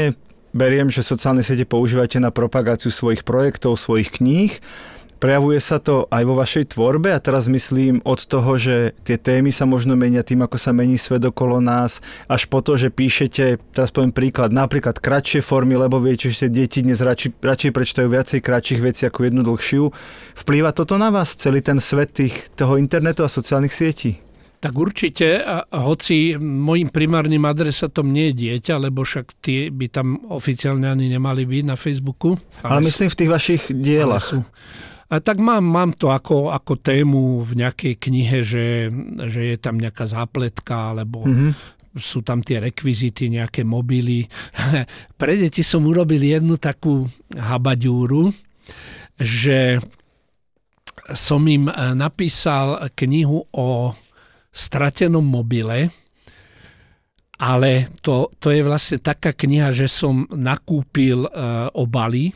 beriem, 0.54 0.88
že 0.88 1.02
sociálne 1.02 1.42
siete 1.42 1.66
používate 1.66 2.22
na 2.22 2.30
propagáciu 2.30 2.94
svojich 2.94 3.26
projektov, 3.26 3.76
svojich 3.76 4.14
kníh. 4.14 4.54
Prejavuje 5.24 5.56
sa 5.56 5.80
to 5.80 6.04
aj 6.12 6.22
vo 6.26 6.36
vašej 6.36 6.76
tvorbe 6.76 7.08
a 7.08 7.22
teraz 7.22 7.48
myslím 7.48 8.04
od 8.04 8.20
toho, 8.28 8.60
že 8.60 8.92
tie 9.08 9.16
témy 9.16 9.56
sa 9.56 9.64
možno 9.64 9.96
menia 9.96 10.20
tým, 10.20 10.44
ako 10.44 10.60
sa 10.60 10.76
mení 10.76 11.00
svet 11.00 11.24
okolo 11.24 11.64
nás, 11.64 12.04
až 12.28 12.44
po 12.44 12.60
to, 12.60 12.76
že 12.76 12.92
píšete, 12.92 13.56
teraz 13.72 13.88
poviem 13.88 14.12
príklad, 14.12 14.52
napríklad 14.52 15.00
kratšie 15.00 15.40
formy, 15.40 15.80
lebo 15.80 15.96
viete, 15.96 16.28
že 16.28 16.52
deti 16.52 16.84
dnes 16.84 17.00
radšej, 17.00 17.40
radšej 17.40 17.70
prečtajú 17.72 18.08
viacej 18.12 18.44
kratších 18.44 18.84
vecí 18.84 19.02
ako 19.08 19.24
jednu 19.24 19.40
dlhšiu. 19.48 19.88
Vplýva 20.44 20.76
toto 20.76 21.00
na 21.00 21.08
vás, 21.08 21.32
celý 21.40 21.64
ten 21.64 21.80
svet 21.80 22.12
tých, 22.12 22.52
toho 22.52 22.76
internetu 22.76 23.24
a 23.24 23.32
sociálnych 23.32 23.72
sietí? 23.72 24.20
Tak 24.64 24.72
určite, 24.80 25.44
a 25.44 25.60
hoci 25.84 26.40
môjim 26.40 26.88
primárnym 26.88 27.44
adresátom 27.44 28.08
nie 28.08 28.32
je 28.32 28.48
dieťa, 28.48 28.80
lebo 28.80 29.04
však 29.04 29.36
tie 29.44 29.68
by 29.68 29.92
tam 29.92 30.24
oficiálne 30.32 30.88
ani 30.88 31.12
nemali 31.12 31.44
byť 31.44 31.64
na 31.68 31.76
Facebooku. 31.76 32.32
Ale, 32.64 32.80
ale 32.80 32.88
myslím 32.88 33.12
v 33.12 33.18
tých 33.20 33.28
vašich 33.36 33.62
dielach. 33.68 34.24
Sú, 34.24 34.40
a 35.12 35.20
tak 35.20 35.36
mám, 35.36 35.68
mám 35.68 35.92
to 35.92 36.08
ako, 36.08 36.48
ako 36.48 36.80
tému 36.80 37.44
v 37.44 37.60
nejakej 37.60 38.00
knihe, 38.00 38.40
že, 38.40 38.88
že 39.28 39.52
je 39.52 39.56
tam 39.60 39.76
nejaká 39.76 40.08
zápletka, 40.08 40.96
alebo 40.96 41.28
mm-hmm. 41.28 41.52
sú 42.00 42.24
tam 42.24 42.40
tie 42.40 42.64
rekvizity, 42.64 43.36
nejaké 43.36 43.68
mobily. 43.68 44.24
Pre 45.20 45.34
deti 45.36 45.60
som 45.60 45.84
urobil 45.84 46.24
jednu 46.24 46.56
takú 46.56 47.04
habaďúru, 47.36 48.32
že 49.20 49.76
som 51.12 51.44
im 51.44 51.68
eh, 51.68 51.92
napísal 51.92 52.88
knihu 52.96 53.44
o 53.52 53.92
stratenom 54.54 55.26
mobile, 55.26 55.90
ale 57.42 57.90
to, 57.98 58.30
to 58.38 58.54
je 58.54 58.62
vlastne 58.62 59.02
taká 59.02 59.34
kniha, 59.34 59.74
že 59.74 59.90
som 59.90 60.22
nakúpil 60.30 61.26
uh, 61.26 61.66
obaly, 61.74 62.30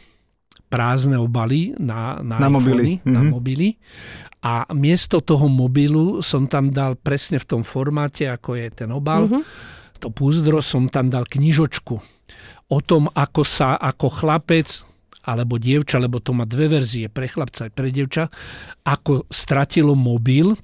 prázdne 0.67 1.17
obaly 1.17 1.79
na, 1.79 2.19
na, 2.21 2.43
na 2.43 2.49
mobily. 2.51 2.99
na 3.07 3.23
mm-hmm. 3.23 3.31
mobily 3.31 3.69
a 4.43 4.67
miesto 4.75 5.23
toho 5.23 5.47
mobilu 5.47 6.21
som 6.23 6.47
tam 6.47 6.71
dal 6.71 6.95
presne 6.95 7.43
v 7.43 7.47
tom 7.47 7.63
formáte, 7.67 8.27
ako 8.27 8.59
je 8.59 8.67
ten 8.71 8.91
obal, 8.93 9.27
mm-hmm. 9.27 9.43
to 10.03 10.11
púzdro, 10.15 10.63
som 10.63 10.91
tam 10.91 11.11
dal 11.11 11.27
knižočku 11.27 12.19
o 12.69 12.79
tom, 12.85 13.09
ako 13.11 13.43
sa 13.43 13.81
ako 13.81 14.13
chlapec 14.13 14.85
alebo 15.29 15.61
dievča, 15.61 16.01
lebo 16.01 16.25
to 16.25 16.33
má 16.33 16.49
dve 16.49 16.73
verzie, 16.73 17.13
pre 17.13 17.29
chlapca 17.29 17.69
aj 17.69 17.73
pre 17.77 17.93
dievča, 17.93 18.33
ako 18.89 19.29
stratilo 19.29 19.93
mobil 19.93 20.57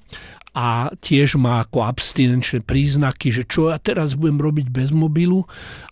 a 0.55 0.87
tiež 1.03 1.35
má 1.35 1.67
ako 1.67 1.83
abstinenčné 1.83 2.63
príznaky, 2.63 3.35
že 3.35 3.43
čo 3.43 3.75
ja 3.75 3.83
teraz 3.83 4.15
budem 4.15 4.39
robiť 4.39 4.71
bez 4.71 4.95
mobilu, 4.95 5.43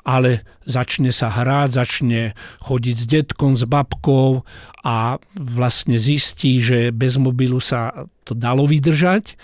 ale 0.07 0.47
začne 0.63 1.11
sa 1.11 1.35
hrať, 1.35 1.83
začne 1.83 2.39
chodiť 2.63 2.97
s 2.97 3.07
detkom, 3.11 3.59
s 3.59 3.67
babkou 3.67 4.47
a 4.87 5.19
vlastne 5.35 5.99
zistí, 5.99 6.63
že 6.63 6.95
bez 6.95 7.19
mobilu 7.19 7.59
sa 7.59 8.07
to 8.23 8.39
dalo 8.39 8.63
vydržať. 8.71 9.35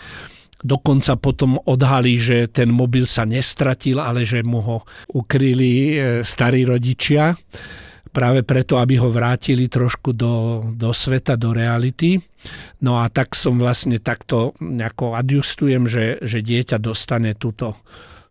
Dokonca 0.62 1.14
potom 1.18 1.58
odhalí, 1.66 2.18
že 2.18 2.46
ten 2.50 2.70
mobil 2.70 3.06
sa 3.06 3.26
nestratil, 3.26 3.98
ale 4.02 4.22
že 4.22 4.42
mu 4.42 4.58
ho 4.58 4.78
ukryli 5.14 5.74
e, 5.74 5.96
starí 6.26 6.66
rodičia 6.66 7.34
práve 8.10 8.42
preto, 8.42 8.80
aby 8.80 8.98
ho 8.98 9.12
vrátili 9.12 9.68
trošku 9.68 10.16
do, 10.16 10.64
do 10.74 10.90
sveta, 10.90 11.36
do 11.36 11.52
reality. 11.52 12.18
No 12.80 12.98
a 12.98 13.12
tak 13.12 13.36
som 13.36 13.60
vlastne 13.60 14.00
takto 14.00 14.56
nejako 14.58 15.14
adjustujem, 15.14 15.84
že, 15.86 16.18
že 16.24 16.40
dieťa 16.40 16.80
dostane 16.80 17.36
túto, 17.36 17.76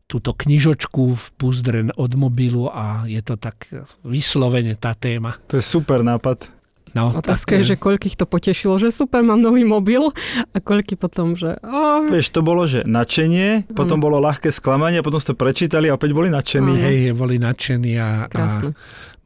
túto 0.09 0.33
knižočku 0.33 1.03
v 1.13 1.25
púzdre 1.37 1.79
od 1.95 2.11
mobilu 2.17 2.71
a 2.71 3.05
je 3.05 3.21
to 3.21 3.37
tak 3.37 3.69
vyslovene 4.01 4.73
tá 4.75 4.97
téma. 4.97 5.37
To 5.51 5.59
je 5.59 5.63
super 5.63 6.01
nápad. 6.01 6.56
No, 6.97 7.13
Otázka 7.13 7.61
je, 7.61 7.73
že 7.73 7.75
koľkých 7.77 8.17
to 8.17 8.25
potešilo, 8.25 8.81
že 8.81 8.89
super, 8.89 9.21
mám 9.21 9.37
nový 9.37 9.61
mobil 9.61 10.09
a 10.49 10.57
koľky 10.57 10.97
potom, 10.97 11.37
že... 11.37 11.61
Oh. 11.61 12.01
Vieš, 12.09 12.33
to 12.33 12.41
bolo, 12.41 12.65
že 12.65 12.89
nadšenie, 12.89 13.69
potom 13.77 14.01
mm. 14.01 14.05
bolo 14.09 14.17
ľahké 14.17 14.49
sklamanie 14.49 14.97
a 14.97 15.05
potom 15.05 15.21
ste 15.21 15.37
prečítali 15.37 15.93
a 15.93 15.95
opäť 15.95 16.17
boli 16.17 16.33
nadšení. 16.33 16.73
Mm. 16.73 16.81
Hej, 16.81 16.97
boli 17.13 17.37
nadšení 17.37 18.01
a, 18.01 18.25
a 18.25 18.41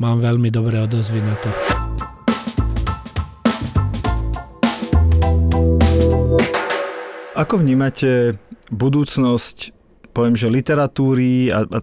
mám 0.04 0.20
veľmi 0.20 0.52
dobré 0.52 0.84
odozvy 0.84 1.24
na 1.24 1.36
to. 1.40 1.48
Ako 7.40 7.56
vnímate 7.56 8.36
budúcnosť, 8.68 9.72
poviem, 10.12 10.36
že 10.36 10.52
literatúry 10.52 11.48
a, 11.56 11.64
a 11.64 11.80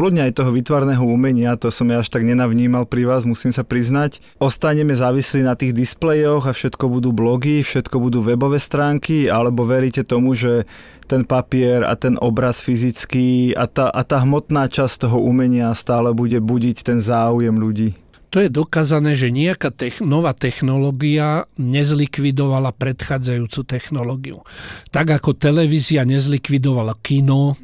kľudne 0.00 0.24
aj 0.24 0.40
toho 0.40 0.56
vytvarného 0.56 1.04
umenia, 1.04 1.60
to 1.60 1.68
som 1.68 1.92
ja 1.92 2.00
až 2.00 2.08
tak 2.08 2.24
nenavnímal 2.24 2.88
pri 2.88 3.04
vás, 3.04 3.28
musím 3.28 3.52
sa 3.52 3.68
priznať. 3.68 4.24
Ostaneme 4.40 4.96
závislí 4.96 5.44
na 5.44 5.52
tých 5.52 5.76
displejoch 5.76 6.48
a 6.48 6.56
všetko 6.56 6.88
budú 6.88 7.12
blogy, 7.12 7.60
všetko 7.60 8.00
budú 8.00 8.24
webové 8.24 8.56
stránky, 8.56 9.28
alebo 9.28 9.68
veríte 9.68 10.00
tomu, 10.00 10.32
že 10.32 10.64
ten 11.04 11.28
papier 11.28 11.84
a 11.84 12.00
ten 12.00 12.16
obraz 12.16 12.64
fyzický 12.64 13.52
a 13.52 13.68
tá, 13.68 13.92
a 13.92 14.00
tá 14.00 14.24
hmotná 14.24 14.72
časť 14.72 15.04
toho 15.04 15.20
umenia 15.20 15.68
stále 15.76 16.16
bude 16.16 16.40
budiť 16.40 16.80
ten 16.80 16.96
záujem 16.96 17.60
ľudí? 17.60 17.92
To 18.32 18.40
je 18.40 18.48
dokázané, 18.48 19.12
že 19.12 19.28
nejaká 19.28 19.68
tech, 19.68 20.00
nová 20.00 20.32
technológia 20.32 21.44
nezlikvidovala 21.60 22.72
predchádzajúcu 22.72 23.60
technológiu. 23.68 24.48
Tak 24.88 25.20
ako 25.20 25.36
televízia 25.36 26.08
nezlikvidovala 26.08 26.96
kino, 27.04 27.60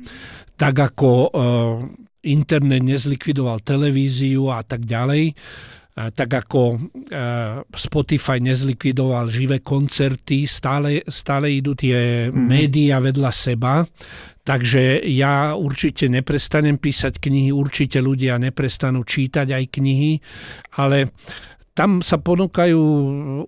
tak 0.58 0.74
ako 0.74 1.10
e, 1.30 1.30
internet 2.26 2.82
nezlikvidoval 2.82 3.62
televíziu 3.62 4.50
a 4.50 4.66
tak 4.66 4.82
ďalej, 4.82 5.32
tak 5.96 6.28
ako 6.28 6.76
Spotify 7.72 8.36
nezlikvidoval 8.36 9.32
živé 9.32 9.64
koncerty, 9.64 10.44
stále, 10.44 11.00
stále 11.08 11.48
idú 11.56 11.72
tie 11.72 12.28
mm-hmm. 12.28 12.36
médiá 12.36 13.00
vedľa 13.00 13.32
seba, 13.32 13.80
takže 14.44 15.00
ja 15.08 15.56
určite 15.56 16.04
neprestanem 16.12 16.76
písať 16.76 17.16
knihy, 17.16 17.48
určite 17.48 18.04
ľudia 18.04 18.36
neprestanú 18.36 19.08
čítať 19.08 19.56
aj 19.56 19.64
knihy, 19.72 20.20
ale 20.76 21.16
tam 21.72 22.04
sa 22.04 22.20
ponúkajú 22.20 22.80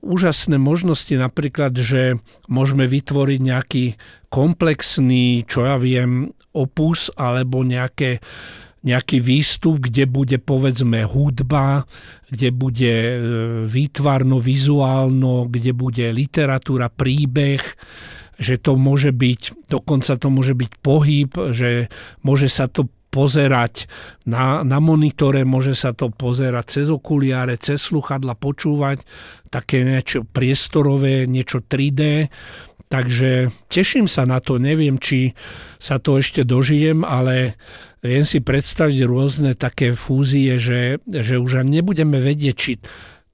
úžasné 0.00 0.56
možnosti, 0.56 1.12
napríklad, 1.16 1.76
že 1.76 2.16
môžeme 2.48 2.88
vytvoriť 2.88 3.40
nejaký 3.40 3.84
komplexný, 4.32 5.44
čo 5.44 5.68
ja 5.68 5.76
viem, 5.76 6.32
opus 6.56 7.12
alebo 7.16 7.60
nejaké 7.60 8.24
nejaký 8.86 9.18
výstup, 9.18 9.90
kde 9.90 10.06
bude 10.06 10.38
povedzme 10.38 11.02
hudba, 11.02 11.82
kde 12.30 12.48
bude 12.54 12.94
e, 12.94 13.16
výtvarno, 13.66 14.38
vizuálno, 14.38 15.50
kde 15.50 15.74
bude 15.74 16.06
literatúra, 16.14 16.86
príbeh, 16.86 17.62
že 18.38 18.54
to 18.62 18.78
môže 18.78 19.10
byť, 19.10 19.66
dokonca 19.66 20.14
to 20.14 20.28
môže 20.30 20.54
byť 20.54 20.72
pohyb, 20.78 21.30
že 21.50 21.90
môže 22.22 22.46
sa 22.46 22.70
to 22.70 22.86
pozerať 23.08 23.88
na, 24.28 24.62
na 24.62 24.78
monitore, 24.78 25.42
môže 25.42 25.74
sa 25.74 25.96
to 25.96 26.12
pozerať 26.12 26.80
cez 26.80 26.86
okuliare, 26.92 27.56
cez 27.56 27.80
sluchadla, 27.80 28.36
počúvať, 28.36 29.02
také 29.48 29.82
niečo 29.82 30.28
priestorové, 30.28 31.24
niečo 31.24 31.64
3D. 31.64 32.28
Takže 32.88 33.52
teším 33.68 34.08
sa 34.08 34.24
na 34.24 34.40
to, 34.40 34.56
neviem, 34.56 34.96
či 34.96 35.36
sa 35.76 36.00
to 36.00 36.16
ešte 36.16 36.40
dožijem, 36.44 37.04
ale 37.04 37.60
viem 38.02 38.24
si 38.24 38.38
predstaviť 38.38 38.98
rôzne 39.04 39.52
také 39.58 39.94
fúzie, 39.94 40.58
že, 40.60 41.02
že 41.06 41.38
už 41.38 41.66
nebudeme 41.66 42.18
vedieť, 42.18 42.54
či 42.54 42.72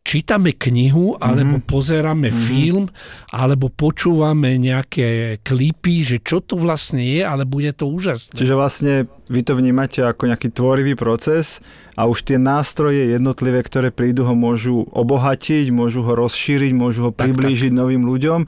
čítame 0.04 0.52
knihu, 0.52 1.16
alebo 1.16 1.58
mm-hmm. 1.58 1.70
pozeráme 1.72 2.28
mm-hmm. 2.28 2.44
film, 2.44 2.84
alebo 3.32 3.72
počúvame 3.72 4.60
nejaké 4.60 5.40
klipy, 5.40 6.04
že 6.04 6.20
čo 6.20 6.44
to 6.44 6.60
vlastne 6.60 7.00
je, 7.00 7.24
ale 7.24 7.48
bude 7.48 7.72
to 7.72 7.88
úžasné. 7.88 8.36
Čiže 8.36 8.54
vlastne 8.54 9.08
vy 9.32 9.40
to 9.40 9.56
vnímate 9.56 10.04
ako 10.04 10.28
nejaký 10.28 10.52
tvorivý 10.52 10.92
proces 10.92 11.64
a 11.96 12.04
už 12.04 12.28
tie 12.28 12.36
nástroje 12.36 13.16
jednotlivé, 13.16 13.64
ktoré 13.64 13.88
prídu, 13.88 14.28
ho 14.28 14.36
môžu 14.36 14.84
obohatiť, 14.92 15.72
môžu 15.72 16.04
ho 16.04 16.12
rozšíriť, 16.12 16.76
môžu 16.76 17.08
ho 17.08 17.12
priblížiť 17.14 17.72
tak, 17.72 17.76
tak. 17.78 17.80
novým 17.80 18.04
ľuďom, 18.04 18.40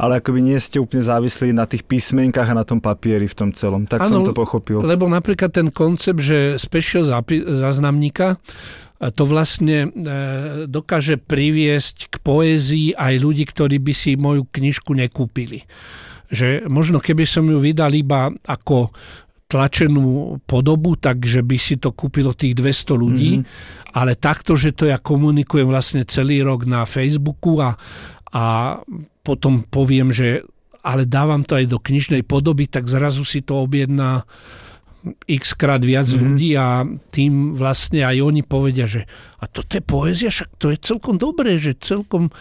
ale 0.00 0.18
akoby 0.18 0.40
nie 0.42 0.58
ste 0.58 0.82
úplne 0.82 1.06
závislí 1.06 1.54
na 1.54 1.68
tých 1.68 1.86
písmenkách 1.86 2.50
a 2.50 2.58
na 2.58 2.66
tom 2.66 2.82
papieri 2.82 3.30
v 3.30 3.36
tom 3.38 3.50
celom. 3.54 3.86
Tak 3.86 4.10
ano, 4.10 4.10
som 4.10 4.20
to 4.26 4.34
pochopil. 4.34 4.82
Lebo 4.82 5.06
napríklad 5.06 5.54
ten 5.54 5.70
koncept, 5.70 6.18
že 6.18 6.58
special 6.58 7.06
záznamníka, 7.06 8.40
to 9.10 9.28
vlastne 9.28 9.88
e, 9.88 10.08
dokáže 10.70 11.20
priviesť 11.20 12.08
k 12.08 12.14
poézii 12.22 12.88
aj 12.96 13.14
ľudí, 13.20 13.44
ktorí 13.44 13.82
by 13.82 13.92
si 13.92 14.16
moju 14.16 14.48
knižku 14.48 14.94
nekúpili. 14.96 15.66
Že 16.32 16.70
možno 16.72 17.02
keby 17.02 17.28
som 17.28 17.44
ju 17.44 17.60
vydal 17.60 17.92
iba 17.92 18.32
ako 18.48 18.94
tlačenú 19.44 20.40
podobu, 20.48 20.96
takže 20.96 21.44
by 21.44 21.58
si 21.60 21.76
to 21.76 21.92
kúpilo 21.92 22.32
tých 22.32 22.56
200 22.56 22.96
ľudí, 22.96 23.32
mm-hmm. 23.38 23.92
ale 23.94 24.16
takto, 24.16 24.56
že 24.56 24.72
to 24.72 24.88
ja 24.88 24.96
komunikujem 24.96 25.68
vlastne 25.68 26.02
celý 26.08 26.40
rok 26.40 26.64
na 26.64 26.88
Facebooku 26.88 27.60
a, 27.60 27.76
a 28.32 28.44
potom 29.20 29.62
poviem, 29.68 30.10
že 30.10 30.42
ale 30.84 31.08
dávam 31.08 31.40
to 31.40 31.56
aj 31.56 31.64
do 31.64 31.80
knižnej 31.80 32.28
podoby, 32.28 32.68
tak 32.68 32.84
zrazu 32.92 33.24
si 33.24 33.40
to 33.40 33.64
objedná 33.64 34.28
x 35.28 35.52
krát 35.54 35.84
viac 35.84 36.08
mm-hmm. 36.08 36.22
ľudí 36.24 36.50
a 36.56 36.82
tým 37.12 37.52
vlastne 37.52 38.04
aj 38.04 38.16
oni 38.24 38.42
povedia, 38.42 38.88
že 38.88 39.04
a 39.40 39.44
toto 39.44 39.76
je 39.76 39.84
poézia, 39.84 40.32
však 40.32 40.56
to 40.56 40.72
je 40.72 40.78
celkom 40.80 41.20
dobré, 41.20 41.60
že 41.60 41.76
celkom 41.76 42.32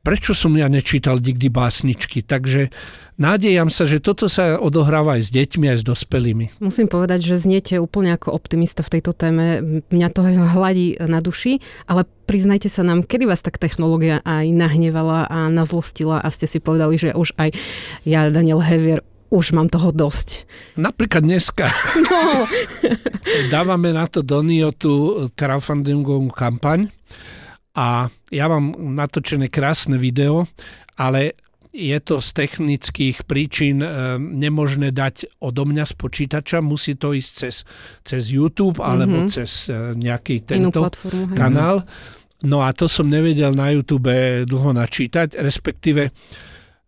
prečo 0.00 0.32
som 0.32 0.56
ja 0.56 0.66
nečítal 0.68 1.20
nikdy 1.20 1.52
básničky. 1.52 2.24
Takže 2.24 2.72
nádejam 3.20 3.68
sa, 3.68 3.84
že 3.84 4.00
toto 4.00 4.32
sa 4.32 4.56
odohráva 4.56 5.20
aj 5.20 5.28
s 5.28 5.30
deťmi, 5.32 5.66
aj 5.68 5.78
s 5.80 5.84
dospelými. 5.84 6.44
Musím 6.60 6.88
povedať, 6.88 7.20
že 7.24 7.40
zniete 7.40 7.76
úplne 7.76 8.16
ako 8.16 8.32
optimista 8.32 8.80
v 8.80 8.98
tejto 8.98 9.12
téme. 9.12 9.60
Mňa 9.92 10.08
to 10.12 10.24
hladí 10.24 10.96
na 11.04 11.20
duši, 11.20 11.60
ale 11.84 12.08
priznajte 12.24 12.72
sa 12.72 12.80
nám, 12.80 13.04
kedy 13.04 13.28
vás 13.28 13.44
tak 13.44 13.60
technológia 13.60 14.24
aj 14.24 14.48
nahnevala 14.50 15.28
a 15.28 15.52
nazlostila 15.52 16.24
a 16.24 16.28
ste 16.32 16.48
si 16.48 16.58
povedali, 16.64 16.96
že 16.96 17.10
už 17.12 17.36
aj 17.36 17.52
ja, 18.08 18.32
Daniel 18.32 18.64
Hevier, 18.64 19.04
už 19.30 19.54
mám 19.54 19.70
toho 19.70 19.94
dosť. 19.94 20.44
Napríklad 20.74 21.22
dneska. 21.22 21.70
No. 22.10 22.44
Dávame 23.54 23.94
na 23.94 24.10
to 24.10 24.26
Donio 24.26 24.74
tú 24.74 25.26
crowdfundingovú 25.38 26.34
kampaň 26.34 26.90
a 27.78 28.10
ja 28.34 28.46
mám 28.50 28.74
natočené 28.74 29.46
krásne 29.46 29.94
video, 29.94 30.50
ale 30.98 31.38
je 31.70 31.94
to 32.02 32.18
z 32.18 32.28
technických 32.34 33.22
príčin 33.30 33.78
e, 33.78 34.18
nemožné 34.18 34.90
dať 34.90 35.38
odo 35.38 35.62
mňa 35.62 35.86
z 35.86 35.94
počítača, 35.94 36.58
musí 36.66 36.98
to 36.98 37.14
ísť 37.14 37.30
cez, 37.30 37.62
cez 38.02 38.22
YouTube 38.34 38.82
alebo 38.82 39.22
mm-hmm. 39.22 39.30
cez 39.30 39.70
e, 39.70 39.94
nejaký 39.94 40.42
tento 40.42 40.82
platformu, 40.82 41.30
kanál. 41.38 41.86
No 42.42 42.66
a 42.66 42.74
to 42.74 42.90
som 42.90 43.06
nevedel 43.06 43.54
na 43.54 43.70
YouTube 43.70 44.10
dlho 44.50 44.70
načítať, 44.74 45.38
respektíve 45.38 46.10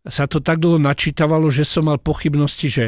sa 0.07 0.27
to 0.27 0.43
tak 0.43 0.59
dlho 0.59 0.83
načítavalo, 0.83 1.47
že 1.51 1.63
som 1.63 1.87
mal 1.87 1.99
pochybnosti, 1.99 2.67
že 2.67 2.87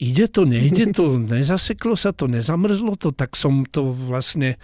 ide 0.00 0.28
to, 0.28 0.48
nejde 0.48 0.96
to, 0.96 1.20
nezaseklo 1.36 1.94
sa 1.96 2.16
to, 2.16 2.28
nezamrzlo 2.28 2.96
to, 2.96 3.12
tak 3.12 3.36
som 3.36 3.68
to 3.68 3.92
vlastne 3.92 4.56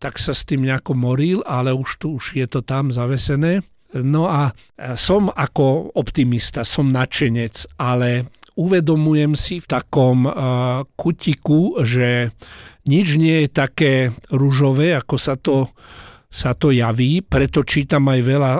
tak 0.00 0.16
sa 0.16 0.32
s 0.32 0.48
tým 0.48 0.64
nejako 0.64 0.96
moril, 0.96 1.44
ale 1.44 1.76
už 1.76 2.00
tu 2.00 2.16
už 2.16 2.40
je 2.40 2.48
to 2.48 2.64
tam 2.64 2.88
zavesené. 2.88 3.60
No 3.92 4.24
a 4.24 4.56
som 4.96 5.28
ako 5.28 5.92
optimista, 5.92 6.64
som 6.64 6.88
nadšenec, 6.88 7.76
ale 7.76 8.24
uvedomujem 8.56 9.36
si 9.36 9.60
v 9.60 9.66
takom 9.68 10.24
uh, 10.24 10.86
kutiku, 10.96 11.84
že 11.84 12.32
nič 12.88 13.20
nie 13.20 13.44
je 13.44 13.48
také 13.50 13.92
ružové, 14.32 14.96
ako 14.96 15.16
sa 15.20 15.36
to, 15.36 15.68
sa 16.32 16.56
to 16.56 16.72
javí, 16.72 17.20
preto 17.20 17.60
čítam 17.66 18.08
aj 18.08 18.20
veľa 18.24 18.52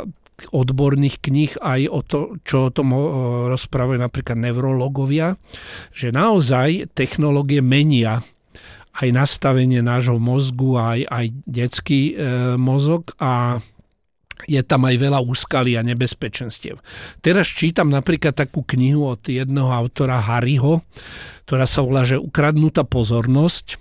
odborných 0.48 1.20
kníh 1.20 1.52
aj 1.60 1.80
o 1.92 2.00
to, 2.00 2.18
čo 2.42 2.68
o 2.68 2.74
tom 2.74 2.96
rozprávajú 3.52 3.98
napríklad 4.00 4.40
neurologovia, 4.40 5.36
že 5.92 6.14
naozaj 6.14 6.96
technológie 6.96 7.60
menia 7.60 8.24
aj 9.00 9.08
nastavenie 9.14 9.80
nášho 9.80 10.18
mozgu, 10.18 10.76
aj, 10.76 11.06
aj 11.06 11.26
detský 11.46 12.00
e, 12.12 12.14
mozog 12.58 13.14
a 13.22 13.62
je 14.48 14.60
tam 14.64 14.88
aj 14.88 14.96
veľa 14.96 15.20
úskalí 15.20 15.76
a 15.76 15.84
nebezpečenstiev. 15.84 16.80
Teraz 17.20 17.46
čítam 17.48 17.92
napríklad 17.92 18.32
takú 18.32 18.64
knihu 18.64 19.12
od 19.12 19.20
jedného 19.20 19.68
autora 19.68 20.18
Harryho, 20.18 20.80
ktorá 21.44 21.68
sa 21.68 21.84
volá, 21.84 22.02
že 22.08 22.16
Ukradnutá 22.16 22.88
pozornosť. 22.88 23.76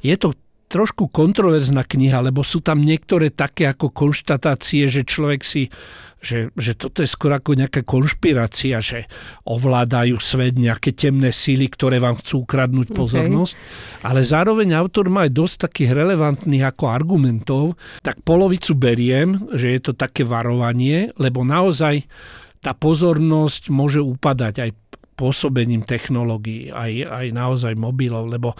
Je 0.00 0.14
to 0.14 0.38
trošku 0.66 1.06
kontroverzná 1.14 1.86
kniha, 1.86 2.26
lebo 2.26 2.42
sú 2.42 2.58
tam 2.58 2.82
niektoré 2.82 3.30
také 3.30 3.70
ako 3.70 3.94
konštatácie, 3.94 4.90
že 4.90 5.06
človek 5.06 5.46
si, 5.46 5.70
že, 6.18 6.50
že 6.58 6.74
toto 6.74 7.06
je 7.06 7.08
skoro 7.08 7.38
ako 7.38 7.54
nejaká 7.54 7.86
konšpirácia, 7.86 8.82
že 8.82 9.06
ovládajú 9.46 10.18
svet 10.18 10.58
nejaké 10.58 10.90
temné 10.90 11.30
síly, 11.30 11.70
ktoré 11.70 12.02
vám 12.02 12.18
chcú 12.18 12.42
ukradnúť 12.42 12.90
pozornosť. 12.90 13.54
Okay. 13.54 14.04
Ale 14.10 14.20
zároveň 14.26 14.74
autor 14.74 15.06
má 15.06 15.30
aj 15.30 15.38
dosť 15.38 15.56
takých 15.70 15.94
relevantných 15.94 16.66
ako 16.66 16.84
argumentov, 16.90 17.78
tak 18.02 18.26
polovicu 18.26 18.74
beriem, 18.74 19.38
že 19.54 19.78
je 19.78 19.80
to 19.80 19.92
také 19.94 20.26
varovanie, 20.26 21.14
lebo 21.22 21.46
naozaj 21.46 22.02
tá 22.58 22.74
pozornosť 22.74 23.70
môže 23.70 24.02
upadať 24.02 24.54
aj 24.66 24.70
pôsobením 25.16 25.86
technológií, 25.86 26.68
aj, 26.74 26.92
aj 27.08 27.26
naozaj 27.32 27.72
mobilov, 27.78 28.28
lebo 28.28 28.52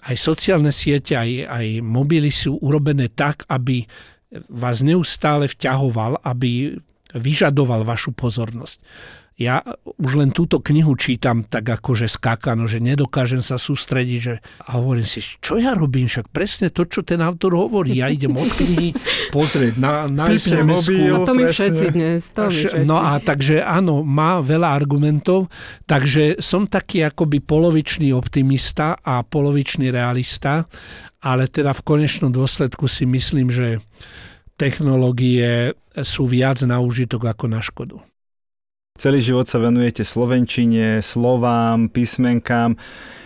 aj 0.00 0.16
sociálne 0.16 0.72
siete, 0.72 1.12
aj, 1.20 1.52
aj 1.52 1.66
mobily 1.84 2.32
sú 2.32 2.56
urobené 2.64 3.12
tak, 3.12 3.44
aby 3.52 3.84
vás 4.48 4.80
neustále 4.80 5.44
vťahoval, 5.44 6.24
aby 6.24 6.80
vyžadoval 7.12 7.84
vašu 7.84 8.16
pozornosť 8.16 8.80
ja 9.40 9.64
už 9.96 10.20
len 10.20 10.30
túto 10.30 10.60
knihu 10.60 10.92
čítam 10.94 11.42
tak 11.42 11.64
akože 11.64 12.04
skákano, 12.04 12.68
že 12.68 12.84
nedokážem 12.84 13.40
sa 13.40 13.56
sústrediť, 13.56 14.18
že 14.20 14.34
a 14.68 14.76
hovorím 14.76 15.08
si, 15.08 15.24
čo 15.40 15.56
ja 15.56 15.72
robím, 15.72 16.04
však 16.04 16.28
presne 16.28 16.68
to, 16.68 16.84
čo 16.84 17.00
ten 17.00 17.24
autor 17.24 17.56
hovorí, 17.56 17.96
ja 17.98 18.12
idem 18.12 18.36
od 18.36 18.46
knihy 18.46 18.92
pozrieť 19.34 19.80
na, 19.80 20.04
na 20.06 20.28
mobil, 20.62 21.12
A 21.16 21.24
to 21.24 21.32
my 21.32 21.44
všetci 21.48 21.86
dnes. 21.90 22.20
To 22.36 22.48
my 22.48 22.52
všetci. 22.52 22.84
No 22.84 23.00
a 23.00 23.16
takže 23.18 23.64
áno, 23.64 24.04
má 24.04 24.44
veľa 24.44 24.68
argumentov, 24.68 25.48
takže 25.88 26.36
som 26.38 26.68
taký 26.68 27.08
akoby 27.08 27.40
polovičný 27.40 28.12
optimista 28.12 29.00
a 29.00 29.24
polovičný 29.24 29.88
realista, 29.88 30.68
ale 31.24 31.48
teda 31.48 31.72
v 31.72 31.82
konečnom 31.82 32.28
dôsledku 32.28 32.84
si 32.84 33.08
myslím, 33.08 33.48
že 33.48 33.80
technológie 34.60 35.72
sú 36.04 36.28
viac 36.28 36.60
na 36.68 36.78
užitok 36.84 37.32
ako 37.32 37.44
na 37.48 37.60
škodu. 37.64 38.11
Celý 39.02 39.18
život 39.18 39.50
sa 39.50 39.58
venujete 39.58 40.06
slovenčine, 40.06 41.02
slovám, 41.02 41.90
písmenkám 41.90 42.78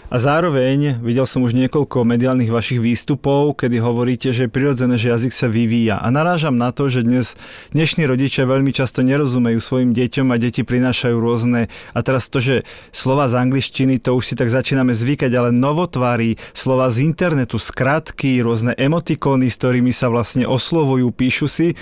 a 0.09 0.17
zároveň 0.17 1.05
videl 1.05 1.29
som 1.29 1.45
už 1.45 1.53
niekoľko 1.53 2.01
mediálnych 2.01 2.49
vašich 2.49 2.81
výstupov, 2.81 3.61
kedy 3.61 3.85
hovoríte, 3.85 4.33
že 4.33 4.49
je 4.49 4.55
prirodzené, 4.57 4.97
že 4.97 5.13
jazyk 5.13 5.37
sa 5.37 5.53
vyvíja. 5.53 6.01
A 6.01 6.09
narážam 6.09 6.57
na 6.57 6.73
to, 6.73 6.89
že 6.89 7.05
dnes 7.05 7.37
dnešní 7.77 8.09
rodičia 8.09 8.49
veľmi 8.49 8.73
často 8.73 9.05
nerozumejú 9.05 9.61
svojim 9.61 9.93
deťom 9.93 10.33
a 10.33 10.41
deti 10.41 10.65
prinášajú 10.65 11.13
rôzne. 11.21 11.69
A 11.93 11.99
teraz 12.01 12.33
to, 12.33 12.41
že 12.41 12.65
slova 12.89 13.29
z 13.29 13.37
angličtiny, 13.37 14.01
to 14.01 14.17
už 14.17 14.33
si 14.33 14.35
tak 14.39 14.49
začíname 14.49 14.97
zvykať, 14.97 15.29
ale 15.37 15.53
novotvári, 15.53 16.41
slova 16.57 16.89
z 16.89 17.05
internetu, 17.05 17.61
skratky, 17.61 18.41
rôzne 18.41 18.73
emotikóny, 18.81 19.53
s 19.53 19.61
ktorými 19.61 19.93
sa 19.93 20.09
vlastne 20.09 20.49
oslovujú, 20.49 21.13
píšu 21.13 21.53
si. 21.53 21.77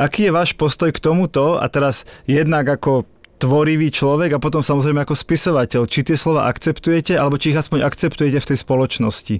Aký 0.00 0.32
je 0.32 0.32
váš 0.32 0.56
postoj 0.56 0.88
k 0.88 0.96
tomuto? 0.96 1.60
A 1.60 1.68
teraz 1.68 2.08
jednak 2.24 2.72
ako 2.80 3.04
tvorivý 3.38 3.90
človek 3.90 4.36
a 4.36 4.42
potom 4.42 4.62
samozrejme 4.62 5.02
ako 5.02 5.14
spisovateľ. 5.16 5.84
Či 5.84 6.12
tie 6.12 6.16
slova 6.16 6.46
akceptujete, 6.48 7.18
alebo 7.18 7.36
či 7.36 7.52
ich 7.52 7.58
aspoň 7.58 7.84
akceptujete 7.84 8.38
v 8.40 8.48
tej 8.54 8.58
spoločnosti. 8.62 9.36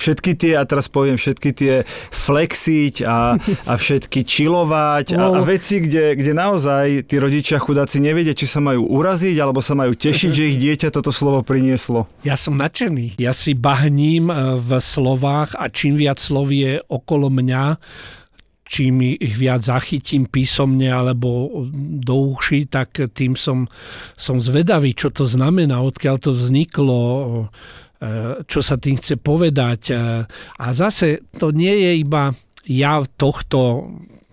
Všetky 0.00 0.30
tie, 0.34 0.52
a 0.58 0.62
teraz 0.66 0.88
poviem, 0.88 1.20
všetky 1.20 1.50
tie 1.54 1.74
flexiť 2.10 3.04
a, 3.04 3.36
a 3.40 3.72
všetky 3.76 4.24
čilovať 4.24 5.14
a, 5.14 5.30
a 5.34 5.40
veci, 5.44 5.78
kde, 5.84 6.18
kde 6.18 6.32
naozaj 6.32 7.06
tí 7.06 7.16
rodičia 7.20 7.60
chudáci 7.60 8.00
nevedia, 8.00 8.34
či 8.34 8.48
sa 8.48 8.58
majú 8.64 8.88
uraziť, 8.88 9.36
alebo 9.38 9.60
sa 9.60 9.76
majú 9.76 9.92
tešiť, 9.94 10.30
že 10.32 10.48
ich 10.50 10.58
dieťa 10.60 10.88
toto 10.90 11.12
slovo 11.14 11.44
prinieslo. 11.44 12.10
Ja 12.26 12.34
som 12.34 12.56
nadšený. 12.58 13.20
Ja 13.20 13.36
si 13.36 13.54
bahním 13.54 14.32
eh, 14.32 14.56
v 14.58 14.80
slovách 14.80 15.54
a 15.56 15.70
čím 15.70 16.00
viac 16.00 16.18
slov 16.18 16.50
je 16.50 16.80
okolo 16.88 17.30
mňa, 17.30 17.64
čím 18.74 19.14
ich 19.14 19.38
viac 19.38 19.62
zachytím 19.62 20.26
písomne 20.26 20.90
alebo 20.90 21.62
do 22.02 22.34
uši, 22.34 22.66
tak 22.66 23.14
tým 23.14 23.38
som, 23.38 23.70
som 24.18 24.42
zvedavý, 24.42 24.98
čo 24.98 25.14
to 25.14 25.22
znamená, 25.22 25.78
odkiaľ 25.78 26.16
to 26.18 26.34
vzniklo, 26.34 27.02
e, 27.06 27.44
čo 28.42 28.60
sa 28.66 28.74
tým 28.74 28.98
chce 28.98 29.14
povedať. 29.22 29.80
E, 29.90 30.26
a 30.58 30.66
zase 30.74 31.22
to 31.38 31.54
nie 31.54 31.70
je 31.70 31.92
iba 32.02 32.34
ja 32.66 32.98
tohto 33.14 33.86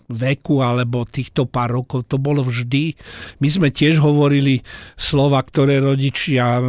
veku 0.10 0.60
alebo 0.60 1.08
týchto 1.08 1.46
pár 1.46 1.78
rokov, 1.78 2.10
to 2.10 2.18
bolo 2.18 2.42
vždy. 2.42 2.98
My 3.40 3.48
sme 3.48 3.70
tiež 3.70 4.02
hovorili 4.02 4.60
slova, 5.00 5.40
ktoré 5.40 5.80
rodičia, 5.80 6.60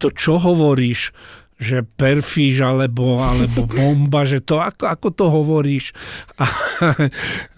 to 0.00 0.08
čo 0.10 0.40
hovoríš, 0.42 1.14
že 1.60 1.84
perfíž 1.84 2.64
alebo, 2.64 3.20
alebo 3.20 3.68
bomba, 3.68 4.24
že 4.24 4.40
to 4.40 4.56
ako, 4.64 4.88
ako 4.88 5.08
to 5.12 5.26
hovoríš. 5.28 5.92
A 6.40 6.48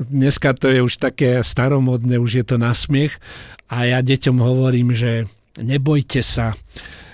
dneska 0.02 0.58
to 0.58 0.66
je 0.66 0.82
už 0.82 0.98
také 0.98 1.38
staromodné, 1.38 2.18
už 2.18 2.42
je 2.42 2.44
to 2.44 2.58
na 2.58 2.74
smiech. 2.74 3.14
A 3.70 3.86
ja 3.86 4.02
deťom 4.02 4.42
hovorím, 4.42 4.90
že 4.90 5.30
nebojte 5.54 6.18
sa, 6.20 6.58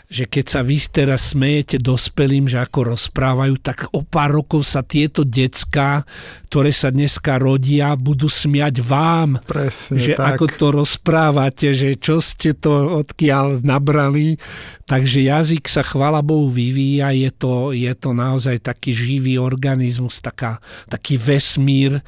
že 0.09 0.25
keď 0.25 0.45
sa 0.49 0.61
vy 0.65 0.81
teraz 0.89 1.37
smejete 1.37 1.85
dospelým, 1.85 2.49
že 2.49 2.57
ako 2.57 2.97
rozprávajú, 2.97 3.61
tak 3.61 3.93
o 3.93 4.01
pár 4.01 4.41
rokov 4.41 4.65
sa 4.65 4.81
tieto 4.81 5.21
decka, 5.21 6.01
ktoré 6.49 6.73
sa 6.73 6.89
dneska 6.89 7.37
rodia, 7.37 7.93
budú 7.93 8.25
smiať 8.25 8.81
vám. 8.81 9.37
Presne, 9.45 10.01
že 10.01 10.17
tak. 10.17 10.41
ako 10.41 10.45
to 10.49 10.67
rozprávate, 10.73 11.77
že 11.77 12.01
čo 12.01 12.25
ste 12.25 12.57
to 12.57 13.05
odkiaľ 13.05 13.61
nabrali. 13.61 14.41
Takže 14.89 15.29
jazyk 15.29 15.69
sa 15.69 15.85
chvala 15.85 16.25
Bohu 16.25 16.49
vyvíja, 16.49 17.13
je 17.13 17.29
to, 17.29 17.77
je 17.77 17.93
to 17.93 18.17
naozaj 18.17 18.57
taký 18.65 18.97
živý 18.97 19.37
organizmus, 19.37 20.25
taká, 20.25 20.57
taký 20.89 21.21
vesmír 21.21 22.01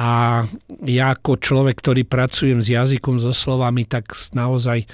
a 0.00 0.40
ja 0.88 1.12
ako 1.12 1.36
človek, 1.36 1.76
ktorý 1.76 2.08
pracujem 2.08 2.64
s 2.64 2.72
jazykom, 2.72 3.20
so 3.20 3.36
slovami, 3.36 3.84
tak 3.84 4.08
naozaj 4.32 4.88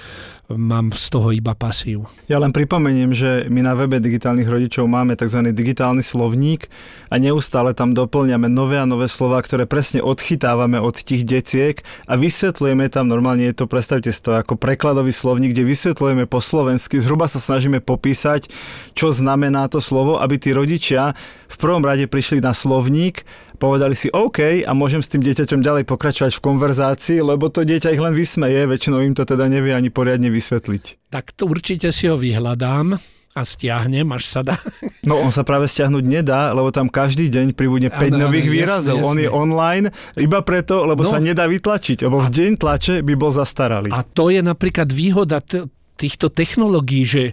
mám 0.47 0.95
z 0.95 1.11
toho 1.11 1.35
iba 1.35 1.51
pasiu. 1.51 2.07
Ja 2.31 2.39
len 2.39 2.55
pripomeniem, 2.55 3.11
že 3.11 3.51
my 3.51 3.67
na 3.67 3.75
webe 3.75 3.99
digitálnych 3.99 4.47
rodičov 4.47 4.87
máme 4.87 5.19
tzv. 5.19 5.43
digitálny 5.51 5.99
slovník 5.99 6.71
a 7.11 7.19
neustále 7.19 7.75
tam 7.75 7.91
doplňame 7.91 8.47
nové 8.47 8.79
a 8.79 8.87
nové 8.87 9.11
slova, 9.11 9.43
ktoré 9.43 9.67
presne 9.67 9.99
odchytávame 9.99 10.79
od 10.79 10.95
tých 10.95 11.27
deciek 11.27 11.83
a 12.07 12.15
vysvetľujeme 12.15 12.87
tam, 12.87 13.11
normálne 13.11 13.51
je 13.51 13.59
to, 13.59 13.67
predstavte 13.67 14.07
si 14.07 14.21
to 14.23 14.39
ako 14.39 14.55
prekladový 14.55 15.11
slovník, 15.11 15.51
kde 15.51 15.67
vysvetľujeme 15.67 16.23
po 16.31 16.39
slovensky, 16.39 17.03
zhruba 17.03 17.27
sa 17.27 17.43
snažíme 17.43 17.83
popísať, 17.83 18.47
čo 18.95 19.11
znamená 19.11 19.67
to 19.67 19.83
slovo, 19.83 20.23
aby 20.23 20.39
tí 20.39 20.55
rodičia 20.55 21.11
v 21.51 21.55
prvom 21.59 21.83
rade 21.83 22.07
prišli 22.07 22.39
na 22.39 22.55
slovník 22.55 23.27
povedali 23.57 23.97
si 23.97 24.07
OK 24.13 24.63
a 24.63 24.71
môžem 24.77 25.01
s 25.01 25.09
tým 25.09 25.25
dieťaťom 25.25 25.65
ďalej 25.65 25.83
pokračovať 25.89 26.37
v 26.37 26.45
konverzácii, 26.45 27.19
lebo 27.25 27.49
to 27.49 27.65
dieťa 27.65 27.91
ich 27.91 28.01
len 28.01 28.13
vysmeje, 28.13 28.69
väčšinou 28.69 29.01
im 29.01 29.17
to 29.17 29.25
teda 29.25 29.49
nevie 29.49 29.73
ani 29.73 29.89
poriadne 29.89 30.29
vysvetliť. 30.29 31.09
Tak 31.09 31.33
to 31.33 31.49
určite 31.49 31.89
si 31.89 32.05
ho 32.05 32.15
vyhľadám 32.15 32.95
a 33.37 33.41
stiahnem, 33.45 34.09
až 34.13 34.23
sa 34.25 34.41
dá. 34.41 34.57
No 35.05 35.21
on 35.21 35.29
sa 35.29 35.45
práve 35.45 35.69
stiahnuť 35.69 36.03
nedá, 36.03 36.49
lebo 36.57 36.73
tam 36.73 36.89
každý 36.89 37.29
deň 37.29 37.53
pribudne 37.53 37.93
5 37.93 38.17
ano, 38.17 38.27
nových 38.27 38.49
výrazov. 38.49 38.97
Jasne, 38.99 39.07
on 39.07 39.17
je 39.21 39.29
online 39.29 39.85
iba 40.17 40.41
preto, 40.41 40.83
lebo 40.89 41.05
no. 41.05 41.09
sa 41.13 41.21
nedá 41.21 41.45
vytlačiť, 41.45 42.09
lebo 42.09 42.17
v 42.21 42.29
deň 42.33 42.51
tlače 42.57 42.95
by 43.05 43.13
bol 43.13 43.29
zastaralý. 43.29 43.93
A 43.93 44.01
to 44.01 44.33
je 44.33 44.41
napríklad 44.41 44.89
výhoda 44.89 45.39
t- 45.39 45.69
týchto 45.97 46.33
technológií, 46.33 47.05
že 47.05 47.23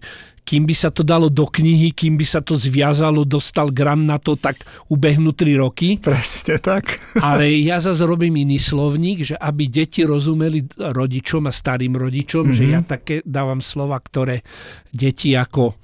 kým 0.45 0.69
by 0.69 0.77
sa 0.77 0.93
to 0.93 1.01
dalo 1.01 1.33
do 1.33 1.49
knihy, 1.49 1.97
kým 1.97 2.21
by 2.21 2.27
sa 2.29 2.45
to 2.45 2.53
zviazalo, 2.55 3.25
dostal 3.25 3.73
gram 3.73 4.05
na 4.05 4.21
to, 4.21 4.37
tak 4.37 4.61
ubehnú 4.93 5.33
3 5.33 5.57
roky. 5.65 5.97
Presne 5.97 6.61
tak. 6.61 7.01
Ale 7.25 7.49
ja 7.65 7.81
zase 7.81 8.05
robím 8.05 8.45
iný 8.45 8.61
slovník, 8.61 9.25
že 9.25 9.37
aby 9.41 9.73
deti 9.73 10.05
rozumeli 10.05 10.69
rodičom 10.77 11.49
a 11.49 11.53
starým 11.53 11.97
rodičom, 11.97 12.53
mm-hmm. 12.53 12.59
že 12.61 12.65
ja 12.69 12.81
také 12.85 13.25
dávam 13.25 13.65
slova, 13.65 13.97
ktoré 13.97 14.45
deti 14.93 15.33
ako 15.33 15.73
e, 15.73 15.75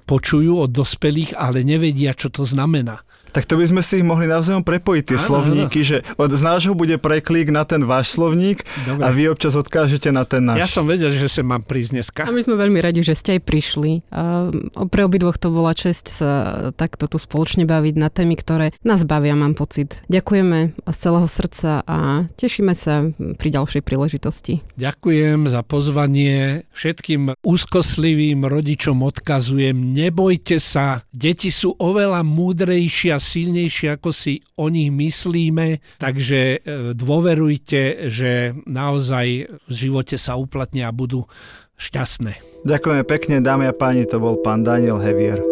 počujú 0.00 0.64
od 0.64 0.70
dospelých, 0.72 1.36
ale 1.36 1.60
nevedia, 1.60 2.16
čo 2.16 2.32
to 2.32 2.48
znamená 2.48 2.96
tak 3.32 3.48
to 3.48 3.56
by 3.56 3.64
sme 3.64 3.80
si 3.80 4.04
ich 4.04 4.06
mohli 4.06 4.28
navzájom 4.28 4.60
prepojiť, 4.60 5.04
tie 5.08 5.18
áno, 5.18 5.26
slovníky, 5.26 5.80
áno. 5.80 5.88
že 5.88 5.96
od, 6.20 6.30
z 6.30 6.42
nášho 6.44 6.76
bude 6.76 7.00
preklik 7.00 7.48
na 7.48 7.64
ten 7.64 7.80
váš 7.88 8.12
slovník 8.12 8.68
Dobre. 8.84 9.02
a 9.02 9.08
vy 9.08 9.32
občas 9.32 9.56
odkážete 9.56 10.12
na 10.12 10.28
ten 10.28 10.44
náš. 10.44 10.60
Ja 10.60 10.68
som 10.68 10.84
vedel, 10.84 11.08
že 11.08 11.32
sa 11.32 11.40
mám 11.40 11.64
prísť 11.64 11.90
dneska. 11.96 12.20
A 12.28 12.30
my 12.30 12.44
sme 12.44 12.60
veľmi 12.60 12.78
radi, 12.84 13.00
že 13.00 13.16
ste 13.16 13.40
aj 13.40 13.42
prišli. 13.48 14.04
A 14.12 14.52
pre 14.92 15.08
obidvoch 15.08 15.40
to 15.40 15.48
bola 15.48 15.72
čest 15.72 16.12
sa 16.12 16.70
takto 16.76 17.08
tu 17.08 17.16
spoločne 17.16 17.64
baviť 17.64 17.94
na 17.96 18.12
témy, 18.12 18.36
ktoré 18.36 18.76
nás 18.84 19.08
bavia, 19.08 19.32
mám 19.32 19.56
pocit. 19.56 20.04
Ďakujeme 20.12 20.76
z 20.76 20.96
celého 21.00 21.28
srdca 21.28 21.80
a 21.88 22.28
tešíme 22.36 22.76
sa 22.76 23.08
pri 23.16 23.48
ďalšej 23.48 23.80
príležitosti. 23.80 24.60
Ďakujem 24.76 25.48
za 25.48 25.64
pozvanie. 25.64 26.68
Všetkým 26.76 27.38
úzkoslivým 27.40 28.44
rodičom 28.44 29.00
odkazujem, 29.00 29.96
nebojte 29.96 30.60
sa, 30.60 31.00
deti 31.14 31.48
sú 31.48 31.72
oveľa 31.80 32.20
múdrejšie 32.26 33.21
silnejšie, 33.22 33.94
ako 33.94 34.10
si 34.10 34.42
o 34.58 34.66
nich 34.66 34.90
myslíme, 34.90 35.78
takže 36.02 36.40
e, 36.58 36.92
dôverujte, 36.98 38.10
že 38.10 38.58
naozaj 38.66 39.46
v 39.46 39.72
živote 39.72 40.18
sa 40.18 40.34
uplatnia 40.34 40.90
a 40.90 40.96
budú 40.96 41.30
šťastné. 41.78 42.66
Ďakujeme 42.66 43.02
pekne, 43.06 43.42
dámy 43.42 43.70
a 43.70 43.74
páni, 43.74 44.06
to 44.06 44.18
bol 44.18 44.38
pán 44.38 44.66
Daniel 44.66 44.98
Hevier. 44.98 45.51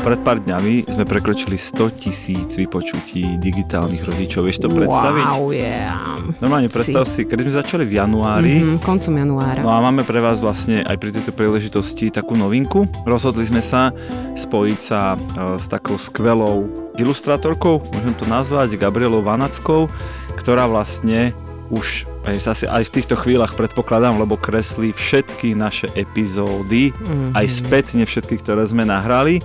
Pred 0.00 0.24
pár 0.24 0.40
dňami 0.40 0.88
sme 0.88 1.04
prekročili 1.04 1.60
100 1.60 2.00
tisíc 2.00 2.56
vypočutí 2.56 3.36
digitálnych 3.36 4.00
rodičov. 4.00 4.48
Vieš 4.48 4.64
to 4.64 4.72
predstaviť? 4.72 5.28
Wow, 5.28 5.52
yeah. 5.52 6.16
Normálne 6.40 6.72
predstav 6.72 7.04
si, 7.04 7.20
si 7.20 7.28
keď 7.28 7.44
sme 7.44 7.52
začali 7.60 7.84
v 7.84 8.00
januári. 8.00 8.64
Mm-hmm, 8.64 8.80
koncom 8.80 9.12
januára. 9.12 9.60
No 9.60 9.68
a 9.68 9.84
máme 9.84 10.00
pre 10.08 10.24
vás 10.24 10.40
vlastne 10.40 10.80
aj 10.88 10.96
pri 10.96 11.12
tejto 11.12 11.36
príležitosti 11.36 12.08
takú 12.08 12.32
novinku. 12.32 12.88
Rozhodli 13.04 13.44
sme 13.44 13.60
sa 13.60 13.92
spojiť 14.40 14.78
sa 14.80 15.14
e, 15.14 15.60
s 15.60 15.68
takou 15.68 16.00
skvelou 16.00 16.64
ilustrátorkou, 16.96 17.84
môžem 17.92 18.16
to 18.16 18.24
nazvať, 18.24 18.80
Gabrielou 18.80 19.20
Vanackou, 19.20 19.92
ktorá 20.40 20.64
vlastne 20.64 21.36
už 21.68 22.08
aj, 22.24 22.56
asi 22.56 22.64
aj 22.64 22.88
v 22.88 22.94
týchto 22.96 23.20
chvíľach 23.20 23.52
predpokladám, 23.52 24.16
lebo 24.16 24.40
kreslí 24.40 24.96
všetky 24.96 25.52
naše 25.52 25.92
epizódy, 25.92 26.88
mm-hmm. 26.88 27.36
aj 27.36 27.46
spätne 27.52 28.08
všetky, 28.08 28.40
ktoré 28.40 28.64
sme 28.64 28.88
nahrali 28.88 29.44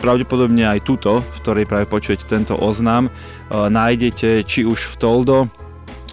pravdepodobne 0.00 0.64
aj 0.64 0.80
túto, 0.82 1.20
v 1.20 1.38
ktorej 1.44 1.64
práve 1.68 1.86
počujete 1.86 2.24
tento 2.24 2.56
oznam, 2.56 3.06
e, 3.06 3.10
nájdete 3.52 4.42
či 4.48 4.64
už 4.64 4.90
v 4.90 4.94
Toldo, 4.96 5.38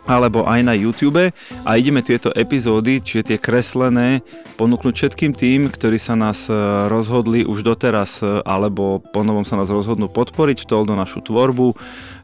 alebo 0.07 0.47
aj 0.47 0.63
na 0.63 0.73
YouTube. 0.73 1.29
A 1.67 1.69
ideme 1.75 1.99
tieto 1.99 2.31
epizódy, 2.31 3.03
čiže 3.03 3.35
tie 3.35 3.37
kreslené, 3.37 4.23
ponúknuť 4.55 4.93
všetkým 4.95 5.35
tým, 5.35 5.67
ktorí 5.67 5.99
sa 5.99 6.15
nás 6.15 6.47
e, 6.47 6.55
rozhodli 6.87 7.43
už 7.43 7.61
doteraz 7.61 8.23
e, 8.23 8.41
alebo 8.47 9.03
ponovom 9.11 9.43
sa 9.43 9.59
nás 9.59 9.67
rozhodnú 9.67 10.07
podporiť 10.07 10.63
v 10.63 10.69
Toldo 10.71 10.95
našu 10.95 11.21
tvorbu 11.21 11.75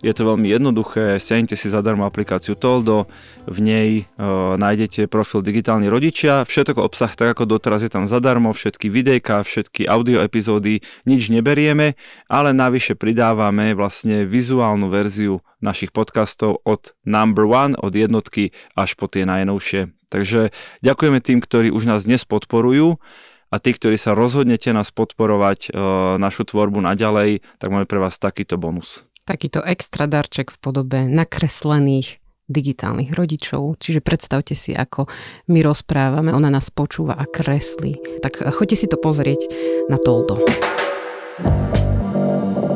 je 0.03 0.11
to 0.11 0.27
veľmi 0.27 0.51
jednoduché, 0.51 1.15
stiahnite 1.15 1.55
si 1.55 1.71
zadarmo 1.71 2.03
aplikáciu 2.03 2.59
Toldo, 2.59 3.07
v 3.47 3.59
nej 3.63 3.89
e, 3.95 4.03
nájdete 4.59 5.07
profil 5.07 5.39
Digitálni 5.39 5.87
rodičia, 5.87 6.43
všetko 6.43 6.83
obsah 6.83 7.15
tak 7.15 7.39
ako 7.39 7.47
doteraz 7.47 7.87
je 7.87 7.91
tam 7.95 8.03
zadarmo, 8.03 8.51
všetky 8.51 8.91
videjka, 8.91 9.47
všetky 9.47 9.87
audio 9.87 10.19
epizódy, 10.19 10.83
nič 11.07 11.31
neberieme, 11.31 11.95
ale 12.27 12.51
navyše 12.51 12.99
pridávame 12.99 13.71
vlastne 13.71 14.27
vizuálnu 14.27 14.91
verziu 14.91 15.39
našich 15.63 15.95
podcastov 15.95 16.59
od 16.67 16.91
number 17.07 17.47
one, 17.47 17.79
od 17.79 17.95
jednotky 17.95 18.51
až 18.75 18.99
po 18.99 19.07
tie 19.07 19.23
najnovšie. 19.23 19.95
Takže 20.11 20.51
ďakujeme 20.83 21.23
tým, 21.23 21.39
ktorí 21.39 21.71
už 21.71 21.87
nás 21.87 22.03
dnes 22.03 22.27
podporujú 22.27 22.99
a 23.47 23.55
tí, 23.63 23.71
ktorí 23.71 23.95
sa 23.95 24.11
rozhodnete 24.11 24.75
nás 24.75 24.91
podporovať 24.91 25.71
e, 25.71 25.79
našu 26.19 26.43
tvorbu 26.43 26.83
naďalej, 26.83 27.39
tak 27.63 27.71
máme 27.71 27.87
pre 27.87 28.03
vás 28.03 28.19
takýto 28.19 28.59
bonus 28.59 29.07
takýto 29.23 29.63
extra 29.63 30.05
darček 30.07 30.51
v 30.51 30.57
podobe 30.59 30.99
nakreslených 31.07 32.23
digitálnych 32.51 33.15
rodičov. 33.15 33.79
Čiže 33.79 34.03
predstavte 34.03 34.53
si, 34.53 34.75
ako 34.75 35.07
my 35.47 35.59
rozprávame, 35.63 36.35
ona 36.35 36.51
nás 36.51 36.67
počúva 36.69 37.15
a 37.15 37.23
kreslí. 37.23 38.19
Tak 38.19 38.43
choďte 38.53 38.75
si 38.75 38.87
to 38.91 38.99
pozrieť 38.99 39.47
na 39.87 39.95
Toldo. 39.95 40.43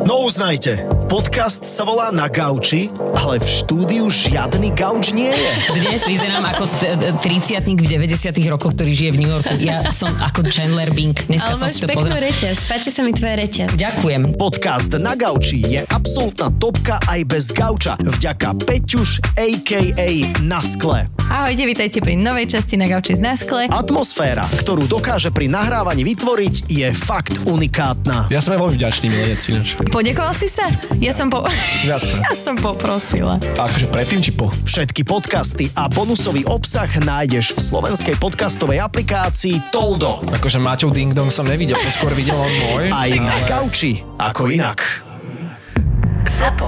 No 0.08 0.24
uznajte, 0.24 0.88
podcast 1.08 1.64
sa 1.64 1.88
volá 1.88 2.12
Na 2.12 2.28
gauči, 2.28 2.92
ale 3.16 3.40
v 3.40 3.48
štúdiu 3.48 4.12
žiadny 4.12 4.76
gauč 4.76 5.16
nie 5.16 5.32
je. 5.32 5.52
Dnes 5.80 6.04
vyzerám 6.04 6.44
ako 6.52 6.68
30 7.24 7.80
v 7.80 7.88
90 7.88 8.52
rokoch, 8.52 8.76
ktorý 8.76 8.92
žije 8.92 9.12
v 9.16 9.18
New 9.24 9.32
Yorku. 9.32 9.56
Ja 9.64 9.88
som 9.96 10.12
ako 10.20 10.44
Chandler 10.52 10.92
Bing. 10.92 11.16
Dneska 11.16 11.56
ale 11.56 11.60
som 11.64 11.68
si 11.72 11.80
to 11.80 11.88
peknú 11.88 12.12
pozrel. 12.12 12.28
reťaz, 12.28 12.68
páči 12.68 12.92
sa 12.92 13.08
mi 13.08 13.16
tvoja 13.16 13.40
reťaz. 13.40 13.80
Ďakujem. 13.80 14.36
Podcast 14.36 14.92
Na 15.00 15.16
gauči 15.16 15.64
je 15.64 15.80
absolútna 15.88 16.52
topka 16.60 17.00
aj 17.08 17.24
bez 17.24 17.56
gauča. 17.56 17.96
Vďaka 18.04 18.60
Peťuš, 18.68 19.24
a.k.a. 19.40 20.10
Na 20.44 20.60
skle. 20.60 21.08
Ahojte, 21.28 21.64
vítajte 21.68 22.00
pri 22.04 22.20
novej 22.20 22.52
časti 22.52 22.76
Na 22.76 22.88
gauči 22.88 23.16
z 23.16 23.24
Na 23.24 23.40
skle. 23.40 23.72
Atmosféra, 23.72 24.44
ktorú 24.60 24.88
dokáže 24.88 25.32
pri 25.32 25.48
nahrávaní 25.48 26.04
vytvoriť, 26.04 26.68
je 26.68 26.88
fakt 26.92 27.48
unikátna. 27.48 28.28
Ja 28.28 28.44
som 28.44 28.60
veľmi 28.60 28.76
vďačný 28.76 29.08
milenec 29.08 29.40
Podekoval 29.88 30.36
si 30.36 30.52
sa? 30.52 30.68
Ja 30.98 31.14
som 31.14 31.30
po... 31.30 31.46
ja 31.90 32.02
som 32.34 32.58
poprosila. 32.58 33.38
A 33.62 33.70
akože 33.70 33.86
predtým 33.94 34.18
či 34.18 34.34
po? 34.34 34.50
Všetky 34.66 35.06
podcasty 35.06 35.70
a 35.78 35.86
bonusový 35.86 36.42
obsah 36.50 36.90
nájdeš 36.90 37.54
v 37.54 37.60
slovenskej 37.62 38.16
podcastovej 38.18 38.82
aplikácii 38.82 39.70
Toldo. 39.70 40.26
Akože 40.34 40.58
Maťov 40.58 40.98
Ding 40.98 41.14
Dong 41.14 41.30
som 41.30 41.46
nevidel, 41.46 41.78
to 41.78 41.92
skôr 41.94 42.18
videl 42.18 42.42
on 42.42 42.50
môj. 42.50 42.90
Aj 42.90 43.14
ale... 43.14 43.22
na 43.22 43.38
kauči, 43.46 44.02
ako 44.18 44.50
inak. 44.50 45.06
Zapo. 46.34 46.66